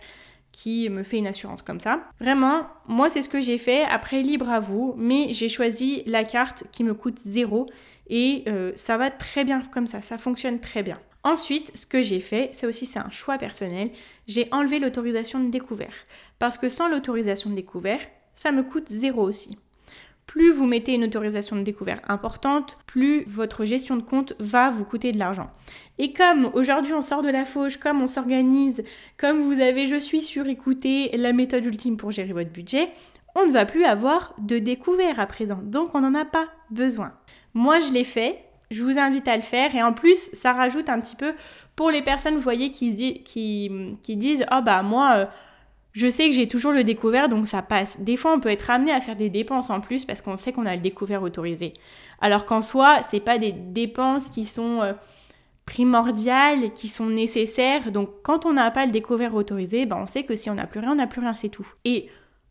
qui 0.53 0.89
me 0.89 1.03
fait 1.03 1.19
une 1.19 1.27
assurance 1.27 1.63
comme 1.63 1.81
ça. 1.81 2.01
Vraiment, 2.21 2.63
moi 2.87 3.09
c'est 3.09 3.23
ce 3.23 3.29
que 3.29 3.41
j'ai 3.41 3.59
fait, 3.59 3.83
après 3.85 4.23
libre 4.23 4.49
à 4.49 4.61
vous, 4.61 4.95
mais 4.97 5.33
j'ai 5.35 5.49
choisi 5.49 6.03
la 6.07 6.25
carte 6.25 6.65
qui 6.73 6.85
me 6.85 6.95
coûte 6.95 7.19
zéro 7.19 7.67
et 8.09 8.45
euh, 8.49 8.73
ça 8.75 8.97
va 8.97 9.11
très 9.11 9.45
bien 9.45 9.61
comme 9.73 9.87
ça, 9.87 10.01
ça 10.01 10.19
fonctionne 10.19 10.61
très 10.61 10.83
bien. 10.83 10.99
Ensuite, 11.29 11.77
ce 11.77 11.85
que 11.85 12.01
j'ai 12.01 12.21
fait, 12.21 12.49
c'est 12.55 12.67
aussi 12.67 12.87
c'est 12.87 13.01
un 13.01 13.11
choix 13.11 13.37
personnel, 13.37 13.91
j'ai 14.27 14.49
enlevé 14.51 14.79
l'autorisation 14.79 15.39
de 15.41 15.51
découvert. 15.51 15.93
Parce 16.39 16.57
que 16.57 16.71
sans 16.71 16.89
l'autorisation 16.89 17.51
de 17.51 17.55
découvert, 17.55 18.01
ça 18.33 18.51
me 18.51 18.63
coûte 18.63 18.89
zéro 18.89 19.29
aussi. 19.29 19.59
Plus 20.25 20.51
vous 20.53 20.65
mettez 20.65 20.95
une 20.95 21.05
autorisation 21.05 21.57
de 21.57 21.63
découvert 21.65 22.01
importante, 22.09 22.79
plus 22.87 23.25
votre 23.25 23.67
gestion 23.67 23.97
de 23.97 24.03
compte 24.03 24.33
va 24.39 24.71
vous 24.71 24.87
coûter 24.87 25.13
de 25.13 25.19
l'argent. 25.19 25.51
Et 25.99 26.15
comme 26.15 26.51
aujourd'hui 26.55 26.95
on 26.95 27.03
sort 27.03 27.21
de 27.21 27.29
la 27.29 27.45
fauche, 27.45 27.77
comme 27.77 28.01
on 28.01 28.07
s'organise, 28.07 28.83
comme 29.19 29.41
vous 29.41 29.61
avez 29.61 29.85
je 29.85 29.97
suis 29.97 30.23
sur 30.23 30.47
écouter 30.47 31.15
la 31.15 31.35
méthode 31.35 31.67
ultime 31.67 31.99
pour 31.99 32.11
gérer 32.11 32.33
votre 32.33 32.53
budget, 32.53 32.89
on 33.35 33.45
ne 33.45 33.53
va 33.53 33.67
plus 33.67 33.85
avoir 33.85 34.35
de 34.39 34.59
découvert 34.59 35.21
à 35.21 35.27
présent. 35.27 35.61
Donc 35.63 35.95
on 35.95 36.01
n'en 36.01 36.15
a 36.15 36.25
pas 36.25 36.49
besoin. 36.71 37.13
Moi 37.53 37.81
je 37.81 37.93
l'ai 37.93 38.05
fait, 38.05 38.48
je 38.71 38.85
vous 38.85 38.99
invite 38.99 39.29
à 39.29 39.37
le 39.37 39.43
faire 39.43 39.75
et 39.75 39.83
en 39.83 39.93
plus 39.93 40.31
ça 40.33 40.53
rajoute 40.53 40.89
un 40.89 41.01
petit 41.01 41.17
peu 41.17 41.35
pour 41.77 41.91
les 41.91 42.03
personnes, 42.03 42.35
vous 42.35 42.41
voyez, 42.41 42.71
qui, 42.71 42.93
disent 42.93 44.45
oh 44.53 44.61
bah 44.65 44.83
moi 44.83 45.15
euh, 45.17 45.27
je 45.93 46.09
sais 46.09 46.27
que 46.27 46.35
j'ai 46.35 46.49
toujours 46.49 46.73
le 46.73 46.85
découvert 46.85 47.29
donc 47.29 47.47
ça 47.47 47.63
passe. 47.63 47.99
Des 48.01 48.17
fois 48.17 48.33
on 48.35 48.41
peut 48.41 48.51
être 48.51 48.71
amené 48.71 48.93
à 48.93 49.01
faire 49.01 49.17
des 49.17 49.31
dépenses 49.31 49.71
en 49.71 49.81
plus 49.81 50.05
parce 50.05 50.21
qu'on 50.21 50.37
sait 50.37 50.53
qu'on 50.53 50.67
a 50.67 50.75
le 50.75 50.83
découvert 50.83 51.23
autorisé. 51.23 51.75
Alors 52.21 52.47
qu'en 52.47 52.63
soi 52.63 53.01
c'est 53.03 53.21
pas 53.21 53.39
des 53.39 53.53
dépenses 53.53 54.29
qui 54.29 54.45
sont 54.45 54.83
euh, 54.83 54.93
primordiales, 55.65 56.73
qui 56.75 56.89
sont 56.89 57.07
nécessaires. 57.07 57.93
Donc 57.93 58.11
quand 58.23 58.47
on 58.47 58.53
n'a 58.53 58.71
pas 58.71 58.87
le 58.87 58.93
découvert 58.93 59.35
autorisé, 59.35 59.87
bah, 59.87 59.99
on 60.01 60.07
sait 60.07 60.25
que 60.25 60.35
si 60.35 60.51
on 60.51 60.55
n'a 60.55 60.67
plus 60.67 60.81
rien, 60.81 60.93
on 60.93 60.97
n'a 60.97 61.07
plus 61.07 61.21
rien, 61.21 61.35
c'est 61.35 61.51
tout. 61.51 61.67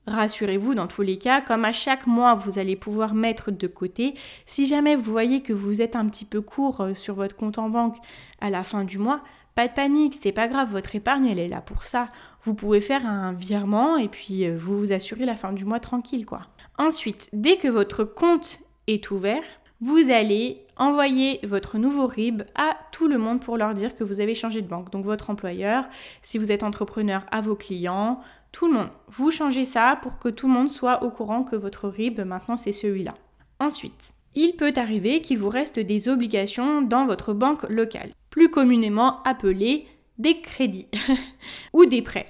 Rassurez-vous, 0.08 0.74
dans 0.74 0.88
tous 0.88 1.02
les 1.02 1.18
cas, 1.18 1.42
comme 1.42 1.66
à 1.66 1.74
chaque 1.74 2.08
mois, 2.08 2.34
vous 2.34 2.60
allez 2.60 2.78
pouvoir 2.78 3.14
mettre 3.14 3.52
de 3.52 3.68
côté. 3.68 4.14
Si 4.46 4.66
jamais 4.66 4.96
vous 4.96 5.12
voyez 5.12 5.42
que 5.42 5.52
vous 5.52 5.82
êtes 5.82 5.98
un 5.98 6.08
petit 6.08 6.24
peu 6.24 6.42
court 6.42 6.80
euh, 6.80 6.94
sur 6.94 7.16
votre 7.16 7.36
compte 7.36 7.58
en 7.58 7.70
banque 7.70 7.98
à 8.40 8.50
la 8.50 8.64
fin 8.64 8.86
du 8.86 9.00
mois, 9.00 9.22
pas 9.54 9.68
de 9.68 9.74
panique, 9.74 10.18
c'est 10.22 10.32
pas 10.32 10.48
grave, 10.48 10.72
votre 10.72 10.96
épargne, 10.96 11.28
elle 11.28 11.40
est 11.40 11.50
là 11.50 11.60
pour 11.60 11.84
ça. 11.84 12.08
Vous 12.44 12.54
pouvez 12.54 12.80
faire 12.80 13.06
un 13.06 13.34
virement 13.34 13.98
et 13.98 14.08
puis 14.08 14.46
euh, 14.46 14.58
vous 14.58 14.80
vous 14.80 14.94
assurez 14.94 15.26
la 15.26 15.36
fin 15.36 15.52
du 15.52 15.66
mois 15.66 15.82
tranquille, 15.82 16.26
quoi. 16.26 16.42
Ensuite, 16.78 17.28
dès 17.34 17.58
que 17.58 17.68
votre 17.68 18.06
compte 18.06 18.62
est 18.88 19.12
ouvert, 19.12 19.44
vous 19.82 20.10
allez 20.10 20.66
envoyer 20.78 21.40
votre 21.44 21.78
nouveau 21.78 22.08
RIB 22.08 22.44
à 22.56 22.78
tout 22.92 23.08
le 23.08 23.18
monde 23.18 23.42
pour 23.42 23.58
leur 23.58 23.74
dire 23.74 23.96
que 23.96 24.04
vous 24.04 24.22
avez 24.22 24.36
changé 24.36 24.62
de 24.62 24.68
banque. 24.68 24.92
Donc 24.92 25.06
votre 25.06 25.30
employeur, 25.30 25.86
si 26.22 26.38
vous 26.38 26.52
êtes 26.52 26.64
entrepreneur, 26.64 27.26
à 27.32 27.42
vos 27.42 27.56
clients, 27.56 28.22
tout 28.52 28.68
le 28.68 28.74
monde. 28.74 28.90
Vous 29.10 29.32
changez 29.32 29.66
ça 29.66 30.00
pour 30.02 30.20
que 30.20 30.30
tout 30.30 30.48
le 30.48 30.54
monde 30.54 30.70
soit 30.70 31.04
au 31.04 31.10
courant 31.10 31.44
que 31.44 31.56
votre 31.56 31.88
RIB 31.88 32.22
maintenant 32.22 32.58
c'est 32.58 32.72
celui-là. 32.72 33.16
Ensuite, 33.60 34.12
il 34.36 34.56
peut 34.56 34.74
arriver 34.76 35.22
qu'il 35.22 35.40
vous 35.40 35.50
reste 35.50 35.80
des 35.80 36.10
obligations 36.10 36.82
dans 36.82 37.06
votre 37.06 37.34
banque 37.34 37.64
locale, 37.70 38.12
plus 38.30 38.50
communément 38.50 39.24
appelées 39.24 39.88
des 40.18 40.42
crédits 40.42 40.88
ou 41.74 41.86
des 41.86 42.02
prêts. 42.02 42.28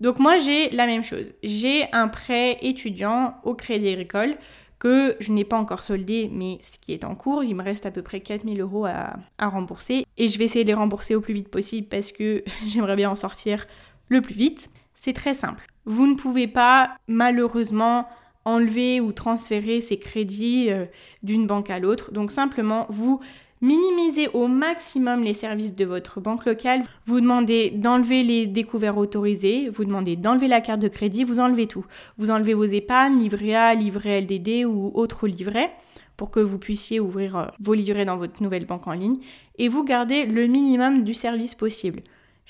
Donc 0.00 0.18
moi 0.18 0.38
j'ai 0.38 0.70
la 0.70 0.86
même 0.86 1.04
chose. 1.04 1.34
J'ai 1.42 1.92
un 1.92 2.08
prêt 2.08 2.58
étudiant 2.62 3.34
au 3.44 3.54
Crédit 3.54 3.88
Agricole 3.88 4.36
que 4.78 5.14
je 5.20 5.30
n'ai 5.30 5.44
pas 5.44 5.58
encore 5.58 5.82
soldé, 5.82 6.30
mais 6.32 6.58
ce 6.62 6.78
qui 6.78 6.94
est 6.94 7.04
en 7.04 7.14
cours, 7.14 7.44
il 7.44 7.54
me 7.54 7.62
reste 7.62 7.84
à 7.84 7.90
peu 7.90 8.00
près 8.00 8.20
4000 8.20 8.62
euros 8.62 8.86
à, 8.86 9.12
à 9.36 9.48
rembourser. 9.48 10.06
Et 10.16 10.28
je 10.28 10.38
vais 10.38 10.46
essayer 10.46 10.64
de 10.64 10.70
les 10.70 10.74
rembourser 10.74 11.14
au 11.14 11.20
plus 11.20 11.34
vite 11.34 11.48
possible 11.48 11.86
parce 11.86 12.12
que 12.12 12.42
j'aimerais 12.66 12.96
bien 12.96 13.10
en 13.10 13.16
sortir 13.16 13.66
le 14.08 14.22
plus 14.22 14.34
vite. 14.34 14.70
C'est 15.00 15.14
très 15.14 15.32
simple. 15.32 15.66
Vous 15.86 16.06
ne 16.06 16.14
pouvez 16.14 16.46
pas 16.46 16.98
malheureusement 17.08 18.06
enlever 18.44 19.00
ou 19.00 19.12
transférer 19.12 19.80
ces 19.80 19.98
crédits 19.98 20.66
euh, 20.68 20.84
d'une 21.22 21.46
banque 21.46 21.70
à 21.70 21.78
l'autre. 21.78 22.12
Donc 22.12 22.30
simplement, 22.30 22.86
vous 22.90 23.18
Minimisez 23.62 24.28
au 24.28 24.46
maximum 24.46 25.22
les 25.22 25.34
services 25.34 25.74
de 25.74 25.84
votre 25.84 26.18
banque 26.18 26.46
locale. 26.46 26.82
Vous 27.04 27.20
demandez 27.20 27.68
d'enlever 27.68 28.22
les 28.22 28.46
découverts 28.46 28.96
autorisés, 28.96 29.68
vous 29.68 29.84
demandez 29.84 30.16
d'enlever 30.16 30.48
la 30.48 30.62
carte 30.62 30.80
de 30.80 30.88
crédit, 30.88 31.24
vous 31.24 31.40
enlevez 31.40 31.66
tout. 31.66 31.84
Vous 32.16 32.30
enlevez 32.30 32.54
vos 32.54 32.64
épargnes, 32.64 33.18
livret 33.18 33.54
A, 33.54 33.74
livret 33.74 34.22
LDD 34.22 34.64
ou 34.64 34.90
autres 34.94 35.28
livrets 35.28 35.70
pour 36.16 36.30
que 36.30 36.40
vous 36.40 36.58
puissiez 36.58 37.00
ouvrir 37.00 37.36
euh, 37.36 37.46
vos 37.60 37.74
livrets 37.74 38.06
dans 38.06 38.16
votre 38.16 38.42
nouvelle 38.42 38.64
banque 38.64 38.86
en 38.86 38.92
ligne 38.92 39.18
et 39.58 39.68
vous 39.68 39.84
gardez 39.84 40.24
le 40.24 40.46
minimum 40.46 41.04
du 41.04 41.12
service 41.12 41.54
possible. 41.54 42.00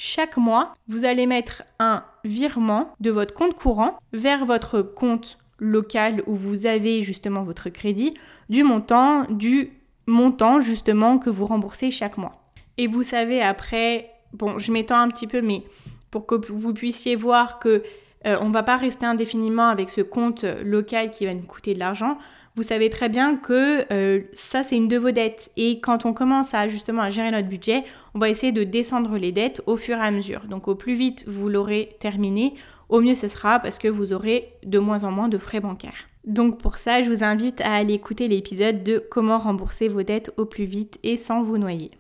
Chaque 0.02 0.38
mois, 0.38 0.74
vous 0.88 1.04
allez 1.04 1.26
mettre 1.26 1.62
un 1.78 2.02
virement 2.24 2.94
de 3.00 3.10
votre 3.10 3.34
compte 3.34 3.52
courant 3.52 3.98
vers 4.14 4.46
votre 4.46 4.80
compte 4.80 5.36
local 5.58 6.22
où 6.26 6.34
vous 6.34 6.64
avez 6.64 7.02
justement 7.02 7.42
votre 7.42 7.68
crédit 7.68 8.14
du 8.48 8.64
montant 8.64 9.24
du 9.28 9.74
montant 10.06 10.58
justement 10.58 11.18
que 11.18 11.28
vous 11.28 11.44
remboursez 11.44 11.90
chaque 11.90 12.16
mois. 12.16 12.42
Et 12.78 12.86
vous 12.86 13.02
savez 13.02 13.42
après, 13.42 14.10
bon, 14.32 14.58
je 14.58 14.72
m'étends 14.72 15.00
un 15.00 15.08
petit 15.08 15.26
peu, 15.26 15.42
mais 15.42 15.64
pour 16.10 16.24
que 16.24 16.34
vous 16.50 16.72
puissiez 16.72 17.14
voir 17.14 17.58
que 17.58 17.82
euh, 18.26 18.38
on 18.40 18.48
ne 18.48 18.54
va 18.54 18.62
pas 18.62 18.78
rester 18.78 19.04
indéfiniment 19.04 19.68
avec 19.68 19.90
ce 19.90 20.00
compte 20.00 20.44
local 20.44 21.10
qui 21.10 21.26
va 21.26 21.34
nous 21.34 21.42
coûter 21.42 21.74
de 21.74 21.78
l'argent. 21.78 22.16
Vous 22.56 22.64
savez 22.64 22.90
très 22.90 23.08
bien 23.08 23.36
que 23.36 23.86
euh, 23.92 24.22
ça 24.32 24.62
c'est 24.62 24.76
une 24.76 24.88
de 24.88 24.98
vos 24.98 25.12
dettes 25.12 25.50
et 25.56 25.80
quand 25.80 26.04
on 26.04 26.12
commence 26.12 26.52
à 26.52 26.68
justement 26.68 27.02
à 27.02 27.10
gérer 27.10 27.30
notre 27.30 27.48
budget, 27.48 27.84
on 28.14 28.18
va 28.18 28.28
essayer 28.28 28.50
de 28.50 28.64
descendre 28.64 29.16
les 29.16 29.30
dettes 29.30 29.62
au 29.66 29.76
fur 29.76 29.96
et 29.96 30.00
à 30.00 30.10
mesure. 30.10 30.46
Donc 30.46 30.66
au 30.66 30.74
plus 30.74 30.94
vite 30.94 31.24
vous 31.28 31.48
l'aurez 31.48 31.96
terminé, 32.00 32.54
au 32.88 33.00
mieux 33.00 33.14
ce 33.14 33.28
sera 33.28 33.60
parce 33.60 33.78
que 33.78 33.86
vous 33.86 34.12
aurez 34.12 34.52
de 34.64 34.80
moins 34.80 35.04
en 35.04 35.12
moins 35.12 35.28
de 35.28 35.38
frais 35.38 35.60
bancaires. 35.60 36.08
Donc 36.24 36.60
pour 36.60 36.76
ça, 36.76 37.00
je 37.02 37.08
vous 37.08 37.24
invite 37.24 37.60
à 37.62 37.74
aller 37.74 37.94
écouter 37.94 38.28
l'épisode 38.28 38.82
de 38.82 38.98
comment 38.98 39.38
rembourser 39.38 39.88
vos 39.88 40.02
dettes 40.02 40.32
au 40.36 40.44
plus 40.44 40.66
vite 40.66 40.98
et 41.02 41.16
sans 41.16 41.42
vous 41.42 41.56
noyer. 41.56 41.90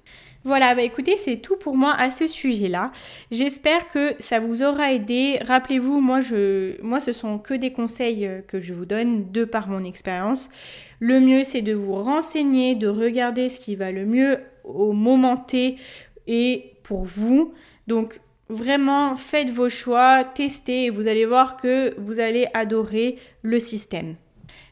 Voilà, 0.42 0.74
bah 0.74 0.80
écoutez, 0.80 1.18
c'est 1.18 1.36
tout 1.36 1.56
pour 1.56 1.76
moi 1.76 1.92
à 1.92 2.08
ce 2.08 2.26
sujet-là. 2.26 2.92
J'espère 3.30 3.88
que 3.88 4.14
ça 4.18 4.40
vous 4.40 4.62
aura 4.62 4.94
aidé. 4.94 5.38
Rappelez-vous, 5.42 6.00
moi, 6.00 6.20
je, 6.20 6.80
moi, 6.80 6.98
ce 6.98 7.12
sont 7.12 7.38
que 7.38 7.52
des 7.52 7.72
conseils 7.72 8.26
euh, 8.26 8.40
que 8.40 8.58
je 8.58 8.72
vous 8.72 8.86
donne 8.86 9.30
de 9.32 9.44
par 9.44 9.68
mon 9.68 9.84
expérience. 9.84 10.48
Le 10.98 11.20
mieux, 11.20 11.44
c'est 11.44 11.60
de 11.60 11.74
vous 11.74 11.94
renseigner, 11.94 12.74
de 12.74 12.88
regarder 12.88 13.50
ce 13.50 13.60
qui 13.60 13.76
va 13.76 13.92
le 13.92 14.06
mieux 14.06 14.38
au 14.64 14.92
moment 14.92 15.36
T 15.36 15.76
et 16.26 16.72
pour 16.84 17.04
vous. 17.04 17.52
Donc, 17.86 18.20
vraiment, 18.48 19.16
faites 19.16 19.50
vos 19.50 19.68
choix, 19.68 20.24
testez 20.24 20.86
et 20.86 20.90
vous 20.90 21.06
allez 21.06 21.26
voir 21.26 21.58
que 21.58 21.94
vous 21.98 22.18
allez 22.18 22.46
adorer 22.54 23.16
le 23.42 23.58
système. 23.58 24.16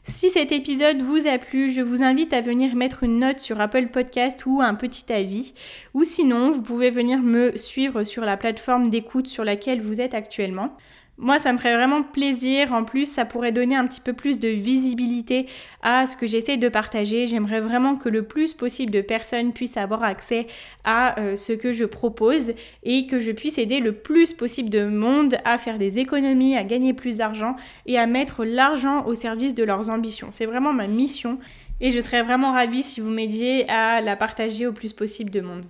Si 0.08 0.30
cet 0.30 0.52
épisode 0.52 1.02
vous 1.02 1.28
a 1.28 1.38
plu, 1.38 1.70
je 1.70 1.82
vous 1.82 2.02
invite 2.02 2.32
à 2.32 2.40
venir 2.40 2.74
mettre 2.74 3.04
une 3.04 3.18
note 3.18 3.40
sur 3.40 3.60
Apple 3.60 3.88
Podcast 3.88 4.46
ou 4.46 4.60
un 4.62 4.74
petit 4.74 5.12
avis. 5.12 5.52
Ou 5.92 6.02
sinon, 6.02 6.50
vous 6.50 6.62
pouvez 6.62 6.90
venir 6.90 7.20
me 7.20 7.56
suivre 7.56 8.04
sur 8.04 8.24
la 8.24 8.36
plateforme 8.36 8.88
d'écoute 8.88 9.26
sur 9.26 9.44
laquelle 9.44 9.82
vous 9.82 10.00
êtes 10.00 10.14
actuellement. 10.14 10.74
Moi, 11.20 11.40
ça 11.40 11.52
me 11.52 11.58
ferait 11.58 11.74
vraiment 11.74 12.04
plaisir. 12.04 12.72
En 12.72 12.84
plus, 12.84 13.10
ça 13.10 13.24
pourrait 13.24 13.50
donner 13.50 13.74
un 13.74 13.88
petit 13.88 14.00
peu 14.00 14.12
plus 14.12 14.38
de 14.38 14.48
visibilité 14.48 15.46
à 15.82 16.06
ce 16.06 16.16
que 16.16 16.28
j'essaie 16.28 16.56
de 16.58 16.68
partager. 16.68 17.26
J'aimerais 17.26 17.60
vraiment 17.60 17.96
que 17.96 18.08
le 18.08 18.22
plus 18.22 18.54
possible 18.54 18.92
de 18.92 19.00
personnes 19.00 19.52
puissent 19.52 19.76
avoir 19.76 20.04
accès 20.04 20.46
à 20.84 21.18
euh, 21.18 21.34
ce 21.34 21.52
que 21.52 21.72
je 21.72 21.84
propose 21.84 22.52
et 22.84 23.08
que 23.08 23.18
je 23.18 23.32
puisse 23.32 23.58
aider 23.58 23.80
le 23.80 23.90
plus 23.90 24.32
possible 24.32 24.70
de 24.70 24.86
monde 24.86 25.38
à 25.44 25.58
faire 25.58 25.78
des 25.78 25.98
économies, 25.98 26.56
à 26.56 26.62
gagner 26.62 26.92
plus 26.92 27.16
d'argent 27.16 27.56
et 27.86 27.98
à 27.98 28.06
mettre 28.06 28.44
l'argent 28.44 29.04
au 29.04 29.16
service 29.16 29.54
de 29.54 29.64
leurs 29.64 29.90
ambitions. 29.90 30.28
C'est 30.30 30.46
vraiment 30.46 30.72
ma 30.72 30.86
mission 30.86 31.40
et 31.80 31.90
je 31.90 31.98
serais 31.98 32.22
vraiment 32.22 32.52
ravie 32.52 32.84
si 32.84 33.00
vous 33.00 33.10
m'aidiez 33.10 33.68
à 33.68 34.00
la 34.00 34.14
partager 34.14 34.68
au 34.68 34.72
plus 34.72 34.92
possible 34.92 35.30
de 35.30 35.40
monde. 35.40 35.64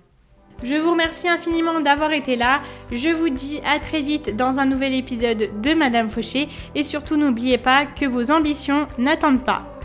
Je 0.63 0.75
vous 0.75 0.91
remercie 0.91 1.27
infiniment 1.27 1.79
d'avoir 1.79 2.11
été 2.11 2.35
là. 2.35 2.61
Je 2.91 3.09
vous 3.09 3.29
dis 3.29 3.61
à 3.65 3.79
très 3.79 4.01
vite 4.01 4.35
dans 4.35 4.59
un 4.59 4.65
nouvel 4.65 4.93
épisode 4.93 5.49
de 5.61 5.73
Madame 5.73 6.09
Fauché 6.09 6.49
et 6.75 6.83
surtout 6.83 7.15
n'oubliez 7.15 7.57
pas 7.57 7.85
que 7.85 8.05
vos 8.05 8.31
ambitions 8.31 8.87
n'attendent 8.97 9.43
pas. 9.43 9.78